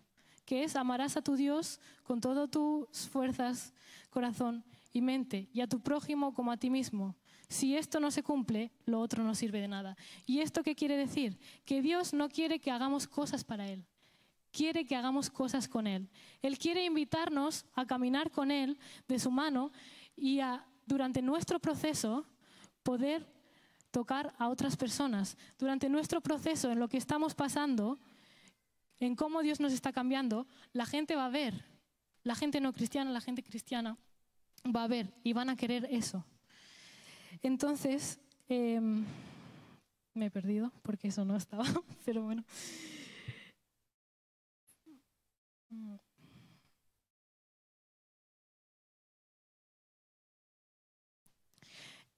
que 0.44 0.62
es 0.62 0.76
amarás 0.76 1.16
a 1.16 1.22
tu 1.22 1.34
Dios 1.34 1.80
con 2.04 2.20
todas 2.20 2.50
tus 2.50 3.08
fuerzas, 3.08 3.74
corazón 4.08 4.64
y 4.92 5.02
mente, 5.02 5.48
y 5.52 5.60
a 5.60 5.66
tu 5.66 5.80
prójimo 5.80 6.32
como 6.32 6.52
a 6.52 6.56
ti 6.56 6.70
mismo. 6.70 7.16
Si 7.50 7.76
esto 7.76 7.98
no 7.98 8.12
se 8.12 8.22
cumple, 8.22 8.70
lo 8.86 9.00
otro 9.00 9.24
no 9.24 9.34
sirve 9.34 9.60
de 9.60 9.66
nada. 9.66 9.96
¿Y 10.24 10.38
esto 10.38 10.62
qué 10.62 10.76
quiere 10.76 10.96
decir? 10.96 11.36
Que 11.64 11.82
Dios 11.82 12.14
no 12.14 12.28
quiere 12.28 12.60
que 12.60 12.70
hagamos 12.70 13.08
cosas 13.08 13.42
para 13.42 13.68
Él, 13.68 13.84
quiere 14.52 14.86
que 14.86 14.94
hagamos 14.94 15.30
cosas 15.30 15.66
con 15.66 15.88
Él. 15.88 16.08
Él 16.42 16.56
quiere 16.58 16.84
invitarnos 16.84 17.66
a 17.74 17.84
caminar 17.84 18.30
con 18.30 18.52
Él 18.52 18.78
de 19.08 19.18
su 19.18 19.32
mano 19.32 19.72
y 20.14 20.38
a, 20.38 20.64
durante 20.86 21.22
nuestro 21.22 21.58
proceso, 21.58 22.24
poder 22.84 23.26
tocar 23.90 24.32
a 24.38 24.48
otras 24.48 24.76
personas. 24.76 25.36
Durante 25.58 25.88
nuestro 25.88 26.20
proceso, 26.20 26.70
en 26.70 26.78
lo 26.78 26.88
que 26.88 26.98
estamos 26.98 27.34
pasando, 27.34 27.98
en 29.00 29.16
cómo 29.16 29.42
Dios 29.42 29.58
nos 29.58 29.72
está 29.72 29.92
cambiando, 29.92 30.46
la 30.72 30.86
gente 30.86 31.16
va 31.16 31.26
a 31.26 31.30
ver, 31.30 31.64
la 32.22 32.36
gente 32.36 32.60
no 32.60 32.72
cristiana, 32.72 33.10
la 33.10 33.20
gente 33.20 33.42
cristiana 33.42 33.98
va 34.64 34.84
a 34.84 34.88
ver 34.88 35.12
y 35.24 35.32
van 35.32 35.50
a 35.50 35.56
querer 35.56 35.88
eso. 35.90 36.24
Entonces, 37.42 38.18
em, 38.48 39.04
me 40.14 40.26
he 40.26 40.30
perdido 40.30 40.72
porque 40.82 41.08
eso 41.08 41.24
no 41.24 41.36
estaba, 41.36 41.64
pero 42.04 42.22
bueno. 42.22 42.44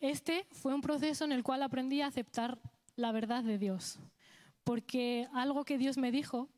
Este 0.01 0.46
fue 0.51 0.75
un 0.75 0.81
proceso 0.81 1.25
en 1.25 1.31
el 1.31 1.44
cual 1.44 1.62
aprendí 1.62 2.01
a 2.01 2.09
aceptar 2.09 2.59
la 2.96 3.12
verdad 3.12 3.44
de 3.44 3.57
Dios, 3.57 4.01
porque 4.64 5.29
algo 5.33 5.64
que 5.64 5.79
Dios 5.79 5.96
me 5.96 6.11
dijo 6.11 6.48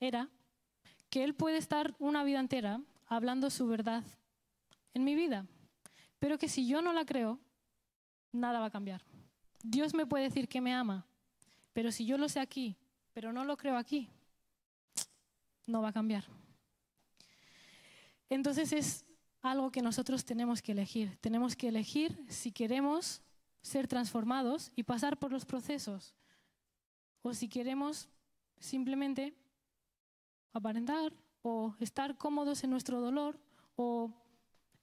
era 0.00 0.28
que 1.08 1.22
Él 1.22 1.34
puede 1.34 1.58
estar 1.58 1.94
una 2.00 2.24
vida 2.24 2.40
entera 2.40 2.80
hablando 3.06 3.50
su 3.50 3.68
verdad 3.68 4.02
en 4.94 5.04
mi 5.04 5.14
vida, 5.14 5.46
pero 6.18 6.38
que 6.38 6.48
si 6.48 6.66
yo 6.66 6.82
no 6.82 6.92
la 6.92 7.04
creo, 7.04 7.38
nada 8.32 8.60
va 8.60 8.66
a 8.66 8.70
cambiar. 8.70 9.02
Dios 9.62 9.94
me 9.94 10.06
puede 10.06 10.24
decir 10.24 10.48
que 10.48 10.60
me 10.60 10.72
ama, 10.74 11.06
pero 11.72 11.92
si 11.92 12.04
yo 12.04 12.18
lo 12.18 12.28
sé 12.28 12.40
aquí, 12.40 12.76
pero 13.12 13.32
no 13.32 13.44
lo 13.44 13.56
creo 13.56 13.76
aquí, 13.76 14.08
no 15.66 15.82
va 15.82 15.88
a 15.88 15.92
cambiar. 15.92 16.24
Entonces 18.28 18.72
es 18.72 19.04
algo 19.42 19.70
que 19.70 19.82
nosotros 19.82 20.24
tenemos 20.24 20.62
que 20.62 20.72
elegir. 20.72 21.18
Tenemos 21.20 21.54
que 21.56 21.68
elegir 21.68 22.24
si 22.28 22.52
queremos 22.52 23.22
ser 23.60 23.86
transformados 23.86 24.72
y 24.74 24.84
pasar 24.84 25.18
por 25.18 25.32
los 25.32 25.44
procesos 25.44 26.14
o 27.22 27.34
si 27.34 27.48
queremos 27.48 28.08
simplemente 28.58 29.34
aparentar 30.52 31.12
o 31.42 31.74
estar 31.80 32.16
cómodos 32.16 32.64
en 32.64 32.70
nuestro 32.70 33.00
dolor 33.00 33.38
o 33.76 34.12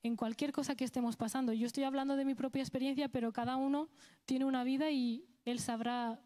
en 0.04 0.16
cualquier 0.16 0.52
cosa 0.52 0.76
que 0.76 0.86
estemos 0.86 1.18
pasando. 1.18 1.54
Yo 1.54 1.68
estoy 1.68 1.84
hablando 1.84 2.16
de 2.16 2.26
mi 2.26 2.36
propia 2.36 2.62
experiencia, 2.62 3.10
pero 3.10 3.34
cada 3.34 3.56
uno 3.56 3.90
tiene 4.26 4.46
una 4.46 4.64
vida 4.64 4.92
y 4.92 5.26
él 5.46 5.60
sabrá, 5.60 6.22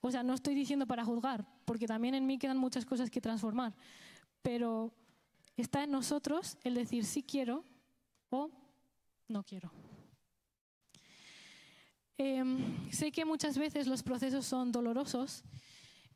o 0.00 0.10
sea, 0.10 0.22
no 0.22 0.34
estoy 0.34 0.54
diciendo 0.54 0.86
para 0.86 1.04
juzgar, 1.04 1.46
porque 1.64 1.86
también 1.86 2.14
en 2.14 2.26
mí 2.26 2.38
quedan 2.38 2.56
muchas 2.58 2.86
cosas 2.86 3.10
que 3.10 3.20
transformar, 3.20 3.74
pero 4.42 4.92
está 5.56 5.84
en 5.84 5.90
nosotros 5.90 6.56
el 6.64 6.74
decir 6.74 7.04
sí 7.04 7.22
quiero 7.22 7.64
o 8.30 8.50
no 9.28 9.42
quiero. 9.42 9.70
Em, 12.18 12.90
sé 12.90 13.12
que 13.12 13.26
muchas 13.26 13.58
veces 13.58 13.86
los 13.86 14.02
procesos 14.02 14.46
son 14.46 14.72
dolorosos 14.72 15.44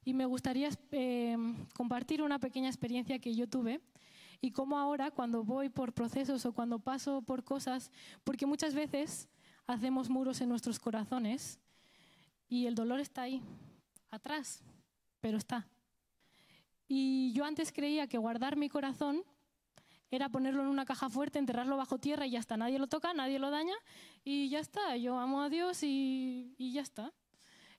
y 0.03 0.15
me 0.15 0.25
gustaría 0.25 0.71
eh, 0.93 1.37
compartir 1.75 2.23
una 2.23 2.39
pequeña 2.39 2.69
experiencia 2.69 3.19
que 3.19 3.35
yo 3.35 3.47
tuve 3.47 3.83
y 4.41 4.53
cómo 4.53 4.79
ahora 4.79 5.11
cuando 5.11 5.45
voy 5.45 5.69
por 5.69 5.93
procesos 5.93 6.47
o 6.47 6.53
cuando 6.53 6.79
paso 6.79 7.23
por 7.23 7.45
cosas, 7.45 7.91
porque 8.25 8.47
muchas 8.47 8.75
veces 8.75 9.29
hacemos 9.67 10.09
muros 10.09 10.41
en 10.41 10.49
nuestros 10.49 10.79
corazones 10.79 11.59
y 12.49 12.67
el 12.67 12.75
dolor 12.75 13.01
está 13.01 13.23
ahí, 13.23 13.43
atrás, 14.11 14.63
pero 15.21 15.39
está. 15.39 15.69
Y 16.89 17.33
yo 17.35 17.45
antes 17.45 17.73
creía 17.73 18.09
que 18.09 18.19
guardar 18.19 18.57
mi 18.57 18.69
corazón 18.69 19.23
era 20.11 20.29
ponerlo 20.29 20.63
en 20.63 20.69
una 20.69 20.85
caja 20.85 21.09
fuerte, 21.09 21.39
enterrarlo 21.39 21.77
bajo 21.77 21.99
tierra 21.99 22.27
y 22.27 22.31
ya 22.33 22.41
está. 22.41 22.57
Nadie 22.57 22.81
lo 22.81 22.89
toca, 22.89 23.15
nadie 23.15 23.39
lo 23.39 23.51
daña 23.51 23.75
y 24.25 24.49
ya 24.49 24.59
está. 24.59 24.97
Yo 24.97 25.17
amo 25.19 25.43
a 25.43 25.49
Dios 25.49 25.85
y, 25.85 26.57
ya 26.59 26.83
está 26.83 27.13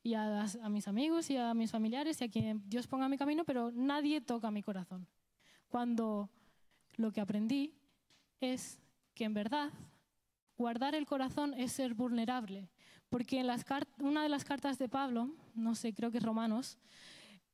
y 0.02 0.14
a, 0.14 0.48
mis 0.70 0.88
amigos 0.88 1.30
y 1.30 1.36
a 1.36 1.54
mis 1.54 1.72
familiares 1.72 2.22
y 2.22 2.24
a 2.24 2.30
quien 2.30 2.64
Dios 2.70 2.88
ponga 2.88 3.10
mi 3.10 3.18
camino, 3.18 3.44
pero 3.44 3.72
nadie 3.72 4.22
toca 4.22 4.50
mi 4.50 4.64
corazón. 4.64 5.06
Cuando 5.68 6.30
lo 6.96 7.12
que 7.12 7.22
aprendí 7.22 7.74
es 8.40 8.80
que 9.14 9.26
en 9.26 9.34
verdad 9.34 9.72
guardar 10.58 10.96
el 10.96 11.06
corazón 11.06 11.54
es 11.54 11.72
ser 11.72 11.94
vulnerable, 11.94 12.70
porque 13.10 13.40
en 13.40 13.50
una 14.00 14.24
de 14.24 14.30
las 14.30 14.44
cartas 14.44 14.78
de 14.78 14.88
Pablo, 14.88 15.34
no 15.56 15.76
sé, 15.76 15.94
creo 15.94 16.12
que 16.12 16.20
es 16.20 16.24
Romanos, 16.24 16.78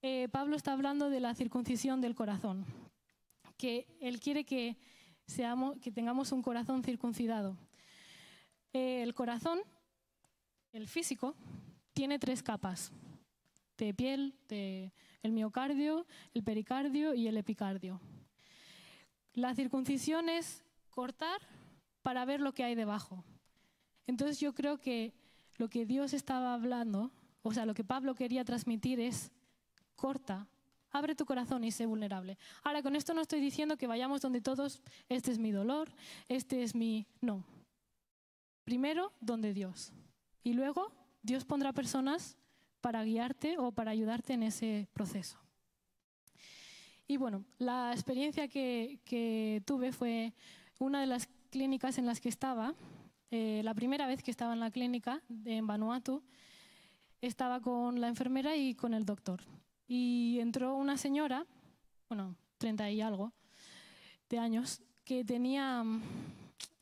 eh, 0.02 0.28
Pablo 0.30 0.56
está 0.56 0.74
hablando 0.74 1.10
de 1.10 1.20
la 1.20 1.34
circuncisión 1.34 2.02
del 2.02 2.16
corazón, 2.16 2.66
que 3.58 3.88
él 4.00 4.20
quiere 4.20 4.44
que, 4.44 4.78
seamos, 5.26 5.78
que 5.80 5.92
tengamos 5.92 6.32
un 6.32 6.42
corazón 6.42 6.84
circuncidado. 6.84 7.58
Eh, 8.74 9.02
el 9.02 9.14
corazón, 9.14 9.60
el 10.72 10.88
físico, 10.88 11.36
tiene 11.94 12.20
tres 12.20 12.44
capas 12.44 12.92
de 13.78 13.94
piel, 13.94 14.36
de 14.48 14.92
el 15.24 15.32
miocardio, 15.32 16.06
el 16.34 16.44
pericardio 16.44 17.14
y 17.14 17.28
el 17.28 17.38
epicardio. 17.38 18.00
La 19.38 19.54
circuncisión 19.54 20.30
es 20.30 20.64
cortar 20.90 21.40
para 22.02 22.26
ver 22.26 22.42
lo 22.42 22.56
que 22.56 22.64
hay 22.64 22.74
debajo. 22.74 23.24
Entonces 24.08 24.40
yo 24.40 24.56
creo 24.56 24.80
que 24.80 25.14
lo 25.58 25.70
que 25.70 25.86
Dios 25.86 26.14
estaba 26.14 26.56
hablando, 26.56 27.12
o 27.44 27.54
sea, 27.54 27.68
lo 27.68 27.76
que 27.76 27.84
Pablo 27.84 28.16
quería 28.16 28.44
transmitir 28.44 29.00
es 29.00 29.32
corta, 29.96 30.48
abre 30.90 31.14
tu 31.14 31.24
corazón 31.24 31.64
y 31.64 31.72
sé 31.72 31.86
vulnerable. 31.86 32.40
Ahora, 32.64 32.82
con 32.82 32.96
esto 32.96 33.14
no 33.14 33.22
estoy 33.22 33.40
diciendo 33.40 33.78
que 33.78 33.86
vayamos 33.86 34.22
donde 34.22 34.42
todos, 34.42 34.82
este 35.08 35.30
es 35.30 35.38
mi 35.38 35.52
dolor, 35.52 35.92
este 36.30 36.64
es 36.64 36.74
mi... 36.74 37.06
No. 37.22 37.46
Primero, 38.64 39.14
donde 39.22 39.54
Dios. 39.54 39.94
Y 40.44 40.54
luego, 40.54 40.92
Dios 41.22 41.46
pondrá 41.46 41.74
personas 41.74 42.38
para 42.82 43.04
guiarte 43.04 43.60
o 43.60 43.72
para 43.72 43.92
ayudarte 43.92 44.34
en 44.34 44.42
ese 44.42 44.88
proceso. 44.94 45.38
Y 47.10 47.16
bueno, 47.16 47.46
la 47.58 47.94
experiencia 47.94 48.50
que, 48.50 49.62
tuve 49.66 49.94
fue 49.94 50.34
una 50.78 51.00
de 51.00 51.08
las 51.08 51.30
clínicas 51.50 51.98
en 51.98 52.06
las 52.06 52.20
que 52.20 52.28
estaba, 52.28 52.76
eh, 53.32 53.62
la 53.64 53.74
primera 53.74 54.08
vez 54.08 54.22
que 54.22 54.32
estaba 54.32 54.54
en 54.54 54.60
la 54.60 54.72
clínica 54.72 55.22
en 55.46 55.66
Vanuatu, 55.66 56.22
estaba 57.22 57.62
con 57.62 58.02
la 58.02 58.10
enfermera 58.10 58.58
y 58.58 58.76
con 58.76 58.94
el 58.94 59.06
doctor. 59.06 59.42
Y 59.88 60.40
entró 60.42 60.76
una 60.76 60.98
señora, 60.98 61.46
bueno, 62.10 62.36
30 62.58 62.92
y 62.92 63.00
algo 63.00 63.32
de 64.30 64.40
años, 64.40 64.82
que 65.06 65.24
tenía, 65.24 65.86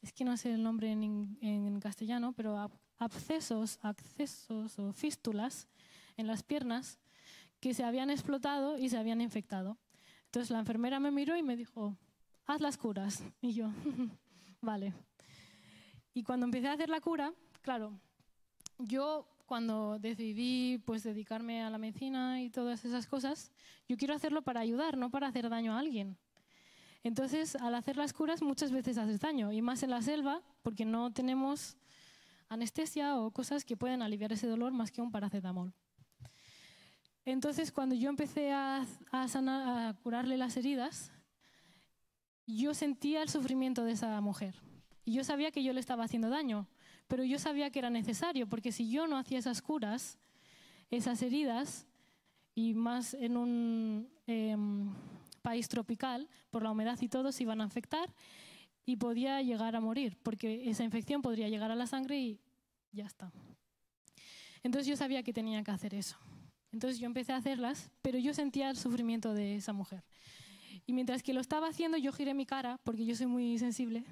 es 0.02 0.12
que 0.12 0.26
no 0.26 0.36
sé 0.38 0.54
el 0.54 0.64
nombre 0.64 0.92
en, 0.92 1.38
en 1.42 1.80
castellano, 1.80 2.34
pero 2.34 2.72
abscesos, 2.98 3.78
accesos 3.84 4.80
o 4.80 4.92
fístulas 4.92 5.68
en 6.18 6.26
las 6.26 6.42
piernas 6.42 6.98
que 7.60 7.76
se 7.76 7.84
habían 7.84 8.10
explotado 8.10 8.80
y 8.80 8.90
se 8.90 8.98
habían 8.98 9.22
infectado. 9.22 9.78
Entonces 10.36 10.52
la 10.52 10.60
enfermera 10.60 11.00
me 11.00 11.12
miró 11.12 11.38
y 11.38 11.44
me 11.44 11.56
dijo, 11.56 11.96
haz 12.46 12.60
las 12.60 12.76
curas. 12.76 13.24
Y 13.40 13.54
yo, 13.54 13.70
vale. 14.62 14.94
Y 16.14 16.24
cuando 16.24 16.46
empecé 16.46 16.68
a 16.68 16.74
hacer 16.74 16.90
la 16.90 17.00
cura, 17.00 17.34
claro, 17.62 17.98
yo 18.78 19.30
cuando 19.46 19.98
decidí 19.98 20.78
pues 20.80 21.04
dedicarme 21.04 21.64
a 21.64 21.70
la 21.70 21.78
medicina 21.78 22.42
y 22.42 22.50
todas 22.50 22.84
esas 22.84 23.08
cosas, 23.08 23.54
yo 23.88 23.96
quiero 23.96 24.14
hacerlo 24.14 24.42
para 24.42 24.60
ayudar, 24.60 24.98
no 24.98 25.10
para 25.10 25.28
hacer 25.28 25.48
daño 25.48 25.72
a 25.72 25.80
alguien. 25.80 26.18
Entonces, 27.02 27.56
al 27.56 27.74
hacer 27.74 27.96
las 27.96 28.12
curas 28.12 28.42
muchas 28.42 28.74
veces 28.74 28.98
haces 28.98 29.22
daño, 29.22 29.54
y 29.54 29.62
más 29.62 29.84
en 29.84 29.92
la 29.92 30.02
selva, 30.02 30.42
porque 30.64 30.84
no 30.84 31.14
tenemos 31.14 31.78
anestesia 32.50 33.18
o 33.18 33.32
cosas 33.32 33.64
que 33.64 33.78
pueden 33.78 34.02
aliviar 34.02 34.34
ese 34.34 34.48
dolor 34.48 34.74
más 34.74 34.92
que 34.92 35.02
un 35.02 35.12
paracetamol. 35.12 35.74
Entonces, 37.26 37.72
cuando 37.72 37.96
yo 37.96 38.10
empecé 38.10 38.52
a, 38.52 38.86
a 39.12 39.96
curarle 40.04 40.38
las 40.38 40.56
heridas, 40.58 41.12
yo 42.46 42.74
sentía 42.74 43.24
el 43.24 43.30
sufrimiento 43.30 43.84
de 43.84 43.94
esa 43.94 44.22
mujer. 44.22 44.56
Y 45.04 45.14
yo 45.14 45.24
sabía 45.24 45.52
que 45.52 45.64
yo 45.64 45.74
le 45.74 45.80
estaba 45.80 46.04
haciendo 46.04 46.30
daño, 46.30 46.68
pero 47.08 47.24
yo 47.24 47.40
sabía 47.40 47.70
que 47.72 47.80
era 47.80 47.90
necesario, 47.90 48.48
porque 48.48 48.72
si 48.72 48.90
yo 48.90 49.08
no 49.08 49.18
hacía 49.18 49.40
esas 49.40 49.62
curas, 49.62 50.18
esas 50.90 51.22
heridas, 51.22 51.88
y 52.56 52.74
más 52.74 53.14
en 53.14 53.36
un 53.36 54.10
em, 54.26 54.90
país 55.42 55.68
tropical, 55.68 56.30
por 56.50 56.64
la 56.64 56.72
humedad 56.72 56.98
y 57.02 57.10
todo, 57.10 57.32
se 57.32 57.44
iban 57.44 57.62
a 57.62 57.66
afectar 57.66 58.14
y 58.86 58.96
podía 58.96 59.42
llegar 59.42 59.76
a 59.76 59.82
morir, 59.82 60.18
porque 60.24 60.70
esa 60.70 60.84
infección 60.84 61.22
podría 61.22 61.50
llegar 61.50 61.70
a 61.70 61.76
la 61.76 61.86
sangre 61.86 62.18
y 62.18 62.40
ya 62.92 63.06
está. 63.06 63.32
Entonces 64.64 64.88
yo 64.88 64.96
sabía 64.96 65.22
que 65.22 65.34
tenía 65.34 65.64
que 65.64 65.72
hacer 65.72 65.94
eso. 65.94 66.18
Entonces 66.76 67.00
yo 67.00 67.06
empecé 67.06 67.32
a 67.32 67.38
hacerlas, 67.38 67.90
pero 68.02 68.20
yo 68.20 68.34
sentía 68.34 68.70
el 68.70 68.76
sufrimiento 68.76 69.34
de 69.34 69.56
esa 69.56 69.72
mujer. 69.72 70.04
Y 70.86 70.92
mientras 70.92 71.24
que 71.24 71.34
lo 71.34 71.40
estaba 71.40 71.70
haciendo, 71.70 71.96
yo 71.96 72.12
giré 72.12 72.34
mi 72.34 72.46
cara, 72.46 72.82
porque 72.84 73.06
yo 73.06 73.16
soy 73.16 73.28
muy 73.28 73.58
sensible, 73.58 74.04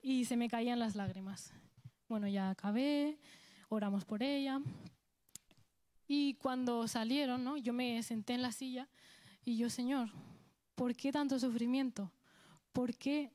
y 0.00 0.24
se 0.24 0.36
me 0.36 0.48
caían 0.48 0.78
las 0.78 0.94
lágrimas. 0.94 1.52
Bueno, 2.08 2.28
ya 2.28 2.50
acabé, 2.50 3.18
oramos 3.68 4.04
por 4.04 4.22
ella. 4.22 4.60
Y 6.06 6.34
cuando 6.34 6.86
salieron, 6.86 7.42
¿no? 7.42 7.56
yo 7.56 7.72
me 7.72 8.00
senté 8.04 8.34
en 8.34 8.42
la 8.42 8.52
silla 8.52 8.88
y 9.44 9.56
yo, 9.56 9.68
Señor, 9.68 10.10
¿por 10.76 10.94
qué 10.94 11.10
tanto 11.10 11.40
sufrimiento? 11.40 12.12
¿Por 12.72 12.94
qué 12.94 13.32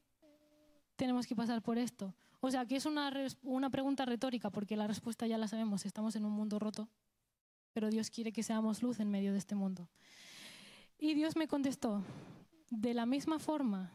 tenemos 0.96 1.28
que 1.28 1.36
pasar 1.36 1.62
por 1.62 1.78
esto? 1.78 2.16
O 2.40 2.50
sea, 2.50 2.66
que 2.66 2.78
es 2.78 2.86
una, 2.86 3.12
una 3.44 3.70
pregunta 3.70 4.06
retórica, 4.06 4.50
porque 4.50 4.78
la 4.78 4.88
respuesta 4.88 5.28
ya 5.28 5.38
la 5.38 5.50
sabemos, 5.50 5.86
estamos 5.86 6.16
en 6.16 6.24
un 6.24 6.32
mundo 6.32 6.58
roto 6.58 6.88
pero 7.80 7.90
Dios 7.90 8.10
quiere 8.10 8.34
que 8.34 8.44
seamos 8.44 8.84
luz 8.84 9.00
en 9.00 9.10
medio 9.10 9.32
de 9.32 9.38
este 9.38 9.56
mundo. 9.56 9.88
Y 10.98 11.14
Dios 11.14 11.38
me 11.38 11.48
contestó, 11.48 12.04
de 12.70 12.94
la 12.94 13.06
misma 13.06 13.40
forma 13.40 13.94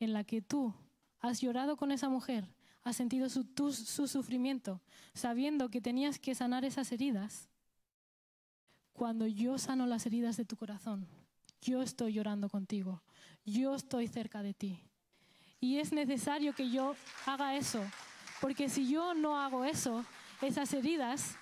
en 0.00 0.12
la 0.12 0.24
que 0.24 0.42
tú 0.42 0.74
has 1.20 1.40
llorado 1.40 1.76
con 1.76 1.92
esa 1.92 2.08
mujer, 2.08 2.52
has 2.82 2.96
sentido 2.96 3.28
su, 3.28 3.44
su 3.72 4.08
sufrimiento, 4.08 4.82
sabiendo 5.14 5.68
que 5.68 5.80
tenías 5.80 6.18
que 6.18 6.34
sanar 6.34 6.64
esas 6.64 6.90
heridas, 6.90 7.48
cuando 8.92 9.28
yo 9.28 9.58
sano 9.58 9.86
las 9.86 10.06
heridas 10.06 10.36
de 10.36 10.44
tu 10.44 10.56
corazón, 10.56 11.06
yo 11.60 11.82
estoy 11.82 12.14
llorando 12.14 12.48
contigo, 12.48 13.04
yo 13.44 13.76
estoy 13.76 14.08
cerca 14.08 14.42
de 14.42 14.54
ti. 14.54 14.80
Y 15.60 15.78
es 15.78 15.92
necesario 15.92 16.52
que 16.52 16.68
yo 16.68 16.96
haga 17.26 17.54
eso, 17.54 17.80
porque 18.40 18.68
si 18.68 18.90
yo 18.90 19.14
no 19.14 19.38
hago 19.40 19.64
eso, 19.64 20.04
esas 20.42 20.74
heridas 20.74 21.38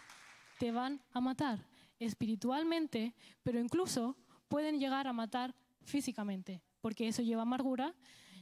te 0.62 0.70
van 0.70 1.02
a 1.12 1.20
matar 1.20 1.66
espiritualmente, 1.98 3.16
pero 3.42 3.58
incluso 3.58 4.16
pueden 4.46 4.78
llegar 4.78 5.08
a 5.08 5.12
matar 5.12 5.56
físicamente, 5.80 6.62
porque 6.80 7.08
eso 7.08 7.20
lleva 7.20 7.42
amargura, 7.42 7.96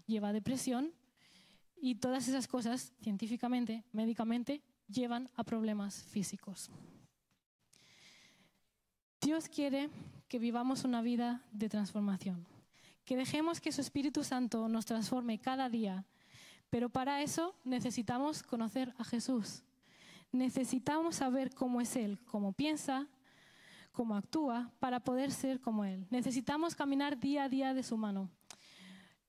lleva 0.04 0.30
depresión 0.30 0.92
y 1.80 1.94
todas 1.94 2.28
esas 2.28 2.46
cosas, 2.46 2.92
científicamente, 3.00 3.84
médicamente, 3.92 4.60
llevan 4.86 5.30
a 5.34 5.44
problemas 5.44 6.02
físicos. 6.10 6.68
Dios 9.22 9.48
quiere 9.48 9.88
que 10.28 10.38
vivamos 10.38 10.84
una 10.84 11.00
vida 11.00 11.42
de 11.52 11.70
transformación, 11.70 12.46
que 13.06 13.16
dejemos 13.16 13.62
que 13.62 13.72
su 13.72 13.80
Espíritu 13.80 14.24
Santo 14.24 14.68
nos 14.68 14.84
transforme 14.84 15.38
cada 15.38 15.70
día, 15.70 16.04
pero 16.68 16.90
para 16.90 17.22
eso 17.22 17.54
necesitamos 17.64 18.42
conocer 18.42 18.92
a 18.98 19.04
Jesús 19.04 19.62
necesitamos 20.32 21.16
saber 21.16 21.54
cómo 21.54 21.80
es 21.80 21.96
Él, 21.96 22.20
cómo 22.26 22.52
piensa, 22.52 23.08
cómo 23.92 24.16
actúa, 24.16 24.70
para 24.78 25.00
poder 25.00 25.30
ser 25.30 25.60
como 25.60 25.84
Él. 25.84 26.06
Necesitamos 26.10 26.74
caminar 26.74 27.18
día 27.18 27.44
a 27.44 27.48
día 27.48 27.74
de 27.74 27.82
su 27.82 27.96
mano. 27.96 28.30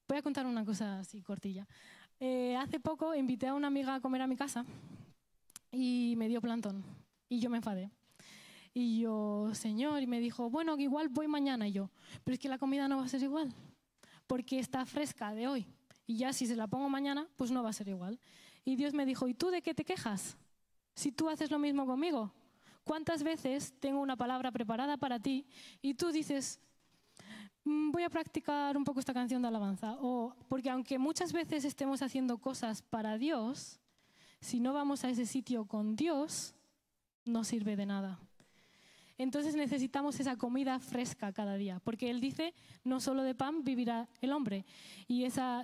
Voy 0.07 0.17
a 0.17 0.21
contar 0.21 0.45
una 0.45 0.65
cosa 0.65 0.99
así 0.99 1.21
cortilla. 1.21 1.67
Eh, 2.19 2.55
hace 2.55 2.79
poco 2.79 3.15
invité 3.15 3.47
a 3.47 3.53
una 3.53 3.67
amiga 3.67 3.95
a 3.95 3.99
comer 3.99 4.21
a 4.21 4.27
mi 4.27 4.35
casa 4.35 4.65
y 5.71 6.13
me 6.17 6.27
dio 6.27 6.41
plantón 6.41 6.83
y 7.27 7.39
yo 7.39 7.49
me 7.49 7.57
enfadé. 7.57 7.89
Y 8.73 8.99
yo, 8.99 9.49
señor, 9.53 10.01
y 10.01 10.07
me 10.07 10.19
dijo, 10.19 10.49
bueno, 10.49 10.77
igual 10.77 11.09
voy 11.09 11.27
mañana. 11.27 11.67
Y 11.67 11.73
yo, 11.73 11.89
pero 12.23 12.33
es 12.33 12.39
que 12.39 12.47
la 12.47 12.57
comida 12.57 12.87
no 12.87 12.97
va 12.97 13.05
a 13.05 13.07
ser 13.07 13.21
igual, 13.21 13.53
porque 14.27 14.59
está 14.59 14.85
fresca 14.85 15.33
de 15.33 15.47
hoy. 15.47 15.67
Y 16.05 16.17
ya 16.17 16.31
si 16.31 16.45
se 16.45 16.55
la 16.55 16.67
pongo 16.67 16.89
mañana, 16.89 17.27
pues 17.35 17.51
no 17.51 17.63
va 17.63 17.69
a 17.69 17.73
ser 17.73 17.87
igual. 17.87 18.19
Y 18.63 18.75
Dios 18.75 18.93
me 18.93 19.05
dijo, 19.05 19.27
¿y 19.27 19.33
tú 19.33 19.49
de 19.49 19.61
qué 19.61 19.73
te 19.73 19.83
quejas? 19.83 20.37
Si 20.93 21.11
tú 21.11 21.29
haces 21.29 21.51
lo 21.51 21.59
mismo 21.59 21.85
conmigo? 21.85 22.31
¿Cuántas 22.83 23.23
veces 23.23 23.73
tengo 23.79 24.01
una 24.01 24.15
palabra 24.15 24.51
preparada 24.51 24.97
para 24.97 25.19
ti 25.19 25.45
y 25.81 25.93
tú 25.93 26.11
dices, 26.11 26.59
mm, 27.63 27.91
voy 27.91 28.03
a 28.03 28.09
practicar 28.09 28.75
un 28.75 28.83
poco 28.83 28.99
esta 28.99 29.13
canción 29.13 29.41
de 29.41 29.47
alabanza? 29.47 29.97
O 30.01 30.35
porque 30.49 30.69
aunque 30.69 30.97
muchas 30.97 31.31
veces 31.31 31.63
estemos 31.63 32.01
haciendo 32.01 32.39
cosas 32.39 32.81
para 32.81 33.17
Dios, 33.17 33.79
si 34.39 34.59
no 34.59 34.73
vamos 34.73 35.03
a 35.03 35.09
ese 35.09 35.25
sitio 35.25 35.65
con 35.65 35.95
Dios, 35.95 36.55
no 37.25 37.43
sirve 37.43 37.75
de 37.75 37.85
nada. 37.85 38.19
Entonces 39.17 39.55
necesitamos 39.55 40.19
esa 40.19 40.35
comida 40.35 40.79
fresca 40.79 41.31
cada 41.31 41.55
día, 41.55 41.79
porque 41.83 42.09
Él 42.09 42.19
dice, 42.19 42.55
no 42.83 42.99
solo 42.99 43.21
de 43.21 43.35
pan 43.35 43.63
vivirá 43.63 44.09
el 44.19 44.33
hombre, 44.33 44.65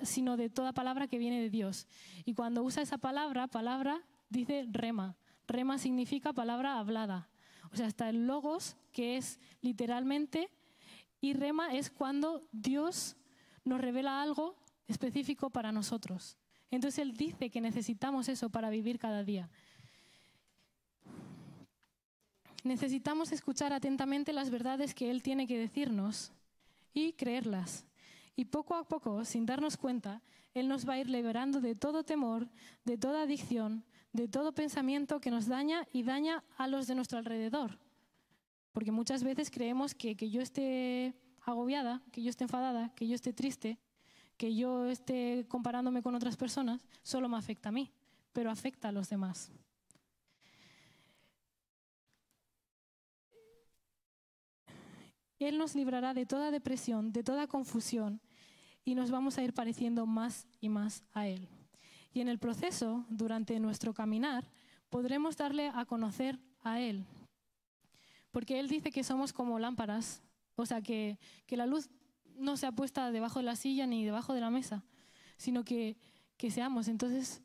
sino 0.03 0.37
de 0.37 0.51
toda 0.51 0.73
palabra 0.73 1.07
que 1.07 1.17
viene 1.17 1.41
de 1.41 1.49
Dios. 1.49 1.87
Y 2.23 2.35
cuando 2.35 2.61
usa 2.61 2.83
esa 2.83 2.99
palabra, 2.99 3.47
palabra 3.47 4.03
dice 4.29 4.67
rema. 4.71 5.15
Rema 5.47 5.77
significa 5.77 6.33
palabra 6.33 6.79
hablada. 6.79 7.29
O 7.71 7.75
sea, 7.75 7.87
está 7.87 8.09
el 8.09 8.27
logos, 8.27 8.77
que 8.91 9.17
es 9.17 9.39
literalmente, 9.61 10.49
y 11.19 11.33
rema 11.33 11.73
es 11.73 11.89
cuando 11.89 12.47
Dios 12.51 13.15
nos 13.63 13.81
revela 13.81 14.21
algo 14.21 14.55
específico 14.87 15.49
para 15.49 15.71
nosotros. 15.71 16.37
Entonces 16.71 16.99
Él 16.99 17.13
dice 17.13 17.49
que 17.49 17.61
necesitamos 17.61 18.29
eso 18.29 18.49
para 18.49 18.69
vivir 18.69 18.99
cada 18.99 19.23
día. 19.23 19.49
Necesitamos 22.63 23.31
escuchar 23.31 23.71
atentamente 23.71 24.33
las 24.33 24.49
verdades 24.49 24.93
que 24.93 25.09
Él 25.09 25.23
tiene 25.23 25.47
que 25.47 25.57
decirnos 25.57 26.31
y 26.93 27.13
creerlas. 27.13 27.85
Y 28.38 28.45
poco 28.45 28.76
a 28.76 28.88
poco, 28.88 29.26
sin 29.26 29.47
darnos 29.47 29.78
cuenta, 29.78 30.21
Él 30.54 30.67
nos 30.67 30.88
va 30.88 30.93
a 30.93 31.00
ir 31.00 31.10
liberando 31.10 31.60
de 31.60 31.73
todo 31.73 32.04
temor, 32.04 32.47
de 32.86 32.95
toda 32.95 33.23
adicción, 33.23 33.84
de 34.13 34.28
todo 34.28 34.54
pensamiento 34.54 35.19
que 35.19 35.32
nos 35.32 35.47
daña 35.47 35.88
y 35.91 36.04
daña 36.04 36.43
a 36.56 36.67
los 36.67 36.86
de 36.86 36.93
nuestro 36.93 37.17
alrededor. 37.17 37.80
Porque 38.73 38.91
muchas 38.91 39.23
veces 39.23 39.50
creemos 39.50 39.95
que 39.95 40.15
que 40.15 40.30
yo 40.30 40.39
esté 40.39 41.15
agobiada, 41.41 42.04
que 42.12 42.21
yo 42.21 42.30
esté 42.30 42.43
enfadada, 42.43 42.93
que 42.93 43.08
yo 43.08 43.15
esté 43.15 43.34
triste, 43.34 43.80
que 44.38 44.54
yo 44.54 44.86
esté 44.86 45.47
comparándome 45.47 46.04
con 46.04 46.13
otras 46.13 46.38
personas, 46.38 46.86
solo 47.02 47.28
me 47.28 47.38
afecta 47.38 47.69
a 47.69 47.71
mí, 47.71 47.91
pero 48.34 48.52
afecta 48.52 48.89
a 48.89 48.91
los 48.91 49.10
demás. 49.10 49.52
Él 55.39 55.58
nos 55.58 55.73
librará 55.73 56.13
de 56.13 56.28
toda 56.28 56.52
depresión, 56.52 57.12
de 57.12 57.23
toda 57.23 57.47
confusión, 57.47 58.21
y 58.88 58.95
nos 58.95 59.12
vamos 59.12 59.38
a 59.38 59.43
ir 59.43 59.54
pareciendo 59.54 60.06
más 60.06 60.47
y 60.62 60.69
más 60.69 61.04
a 61.12 61.28
Él. 61.28 61.50
Y 62.13 62.21
en 62.21 62.30
el 62.30 62.39
proceso, 62.39 63.04
durante 63.10 63.60
nuestro 63.60 63.93
caminar, 63.93 64.50
podremos 64.89 65.36
darle 65.36 65.69
a 65.76 65.84
conocer 65.84 66.39
a 66.63 66.80
Él. 66.80 67.04
Porque 68.32 68.62
Él 68.62 68.69
dice 68.69 68.89
que 68.89 69.04
somos 69.04 69.34
como 69.34 69.60
lámparas, 69.60 70.23
o 70.56 70.65
sea, 70.65 70.82
que, 70.82 71.19
que 71.47 71.58
la 71.58 71.65
luz 71.65 71.89
no 72.38 72.56
sea 72.56 72.71
puesta 72.71 73.12
debajo 73.12 73.39
de 73.39 73.45
la 73.45 73.58
silla 73.58 73.86
ni 73.88 74.06
debajo 74.06 74.34
de 74.34 74.39
la 74.39 74.52
mesa, 74.52 74.86
sino 75.36 75.65
que, 75.65 75.97
que 76.38 76.50
seamos. 76.50 76.88
Entonces, 76.88 77.41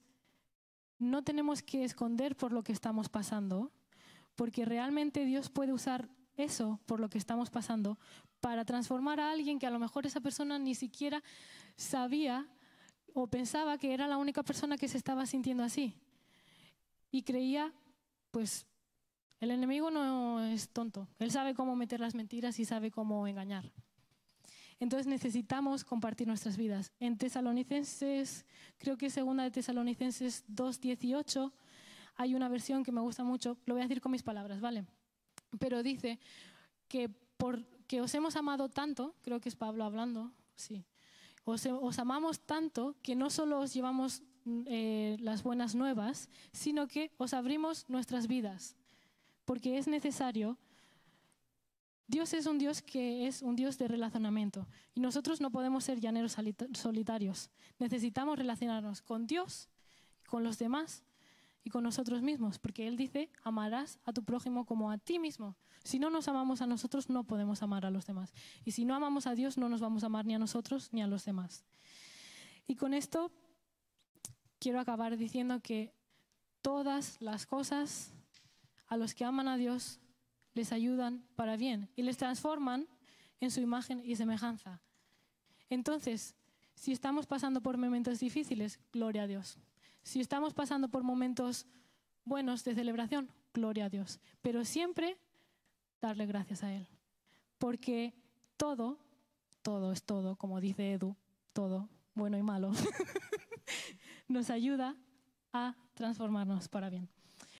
no 1.00 1.24
tenemos 1.24 1.61
que 1.61 1.83
esconder 1.83 2.37
por 2.37 2.52
lo 2.52 2.62
que 2.62 2.70
estamos 2.70 3.09
pasando, 3.09 3.72
porque 4.37 4.64
realmente 4.64 5.24
Dios 5.24 5.50
puede 5.50 5.72
usar 5.72 6.09
eso 6.36 6.80
por 6.86 7.00
lo 7.00 7.08
que 7.08 7.18
estamos 7.18 7.50
pasando 7.50 7.98
para 8.40 8.64
transformar 8.64 9.20
a 9.20 9.30
alguien 9.30 9.58
que 9.58 9.66
a 9.66 9.70
lo 9.70 9.78
mejor 9.78 10.06
esa 10.06 10.20
persona 10.20 10.58
ni 10.58 10.74
siquiera 10.74 11.22
sabía 11.76 12.48
o 13.14 13.26
pensaba 13.26 13.78
que 13.78 13.94
era 13.94 14.06
la 14.08 14.16
única 14.16 14.42
persona 14.42 14.76
que 14.76 14.88
se 14.88 14.96
estaba 14.96 15.26
sintiendo 15.26 15.62
así. 15.62 15.94
Y 17.10 17.22
creía, 17.22 17.72
pues, 18.30 18.66
el 19.40 19.50
enemigo 19.50 19.90
no 19.90 20.40
es 20.40 20.70
tonto. 20.70 21.08
Él 21.18 21.30
sabe 21.30 21.54
cómo 21.54 21.76
meter 21.76 22.00
las 22.00 22.14
mentiras 22.14 22.58
y 22.58 22.64
sabe 22.64 22.90
cómo 22.90 23.26
engañar. 23.26 23.70
Entonces 24.80 25.06
necesitamos 25.06 25.84
compartir 25.84 26.26
nuestras 26.26 26.56
vidas. 26.56 26.92
En 26.98 27.16
Tesalonicenses, 27.16 28.44
creo 28.78 28.96
que 28.96 29.06
es 29.06 29.12
segunda 29.12 29.44
de 29.44 29.50
Tesalonicenses 29.52 30.44
2.18, 30.48 31.52
hay 32.16 32.34
una 32.34 32.48
versión 32.48 32.82
que 32.82 32.92
me 32.92 33.00
gusta 33.00 33.22
mucho, 33.22 33.56
lo 33.64 33.74
voy 33.74 33.82
a 33.82 33.84
decir 33.84 34.00
con 34.00 34.10
mis 34.10 34.22
palabras, 34.22 34.60
¿vale? 34.60 34.84
Pero 35.58 35.82
dice 35.82 36.18
que 36.88 37.08
porque 37.36 38.00
os 38.00 38.14
hemos 38.14 38.36
amado 38.36 38.68
tanto, 38.68 39.14
creo 39.22 39.40
que 39.40 39.48
es 39.48 39.56
Pablo 39.56 39.84
hablando, 39.84 40.32
sí, 40.54 40.84
os, 41.44 41.98
amamos 41.98 42.40
tanto 42.40 42.94
que 43.02 43.16
no 43.16 43.30
solo 43.30 43.60
os 43.60 43.74
llevamos 43.74 44.22
eh, 44.66 45.16
las 45.20 45.42
buenas 45.42 45.74
nuevas, 45.74 46.28
sino 46.52 46.86
que 46.86 47.10
os 47.18 47.34
abrimos 47.34 47.88
nuestras 47.88 48.26
vidas, 48.26 48.76
porque 49.44 49.78
es 49.78 49.88
necesario. 49.88 50.56
Dios 52.06 52.32
es 52.34 52.46
un 52.46 52.58
Dios 52.58 52.82
que 52.82 53.26
es 53.26 53.42
un 53.42 53.56
Dios 53.56 53.78
de 53.78 53.88
relacionamiento 53.88 54.68
y 54.94 55.00
nosotros 55.00 55.40
no 55.40 55.50
podemos 55.50 55.84
ser 55.84 55.98
llaneros 55.98 56.36
solitarios. 56.74 57.50
Necesitamos 57.78 58.38
relacionarnos 58.38 59.00
con 59.00 59.26
Dios, 59.26 59.68
con 60.26 60.44
los 60.44 60.58
demás 60.58 61.04
y 61.64 61.70
con 61.70 61.85
nosotros 61.85 62.22
mismos, 62.22 62.59
porque 62.59 62.88
Él 62.88 62.96
dice, 62.96 63.31
amarás 63.44 63.98
a 64.05 64.12
tu 64.12 64.25
prójimo 64.25 64.64
como 64.64 64.90
a 64.90 64.98
ti 64.98 65.18
mismo. 65.18 65.57
Si 65.85 65.98
no 65.98 66.11
nos 66.11 66.29
amamos 66.29 66.62
a 66.62 66.66
nosotros, 66.66 67.09
no 67.09 67.25
podemos 67.25 67.62
amar 67.62 67.87
a 67.87 67.90
los 67.90 68.07
demás. 68.07 68.33
Y 68.64 68.72
si 68.72 68.85
no 68.85 68.94
amamos 68.94 69.27
a 69.27 69.35
Dios, 69.35 69.59
no 69.59 69.68
nos 69.68 69.81
vamos 69.81 70.03
a 70.03 70.07
amar 70.07 70.27
ni 70.27 70.35
a 70.35 70.38
nosotros 70.38 70.92
ni 70.92 71.03
a 71.03 71.07
los 71.07 71.25
demás. 71.25 71.64
Y 72.66 72.77
con 72.77 72.94
esto 72.94 73.33
quiero 74.59 74.81
acabar 74.81 75.16
diciendo 75.16 75.61
que 75.61 75.92
todas 76.62 77.20
las 77.20 77.46
cosas 77.46 78.12
a 78.87 78.96
los 78.96 79.14
que 79.14 79.25
aman 79.25 79.48
a 79.48 79.57
Dios 79.57 80.01
les 80.55 80.72
ayudan 80.72 81.25
para 81.35 81.57
bien 81.57 81.88
y 81.96 82.03
les 82.03 82.16
transforman 82.16 82.87
en 83.40 83.51
su 83.51 83.61
imagen 83.61 84.03
y 84.05 84.14
semejanza. 84.16 84.81
Entonces, 85.68 86.37
si 86.75 86.92
estamos 86.92 87.27
pasando 87.27 87.61
por 87.61 87.79
momentos 87.79 88.20
difíciles, 88.20 88.79
gloria 88.92 89.22
a 89.22 89.27
Dios. 89.27 89.59
Si 90.02 90.20
estamos 90.20 90.54
pasando 90.54 90.88
por 90.88 91.02
momentos 91.02 91.66
buenos 92.24 92.64
de 92.64 92.74
celebración, 92.74 93.30
gloria 93.54 93.86
a 93.86 93.88
Dios. 93.88 94.20
Pero 94.40 94.64
siempre 94.64 95.18
darle 96.00 96.26
gracias 96.26 96.62
a 96.62 96.72
Él. 96.72 96.88
Porque 97.58 98.14
todo, 98.56 98.98
todo 99.62 99.92
es 99.92 100.02
todo, 100.02 100.36
como 100.36 100.60
dice 100.60 100.92
Edu, 100.92 101.16
todo, 101.52 101.88
bueno 102.14 102.36
y 102.36 102.42
malo, 102.42 102.72
nos 104.28 104.50
ayuda 104.50 104.96
a 105.52 105.76
transformarnos 105.94 106.68
para 106.68 106.90
bien. 106.90 107.08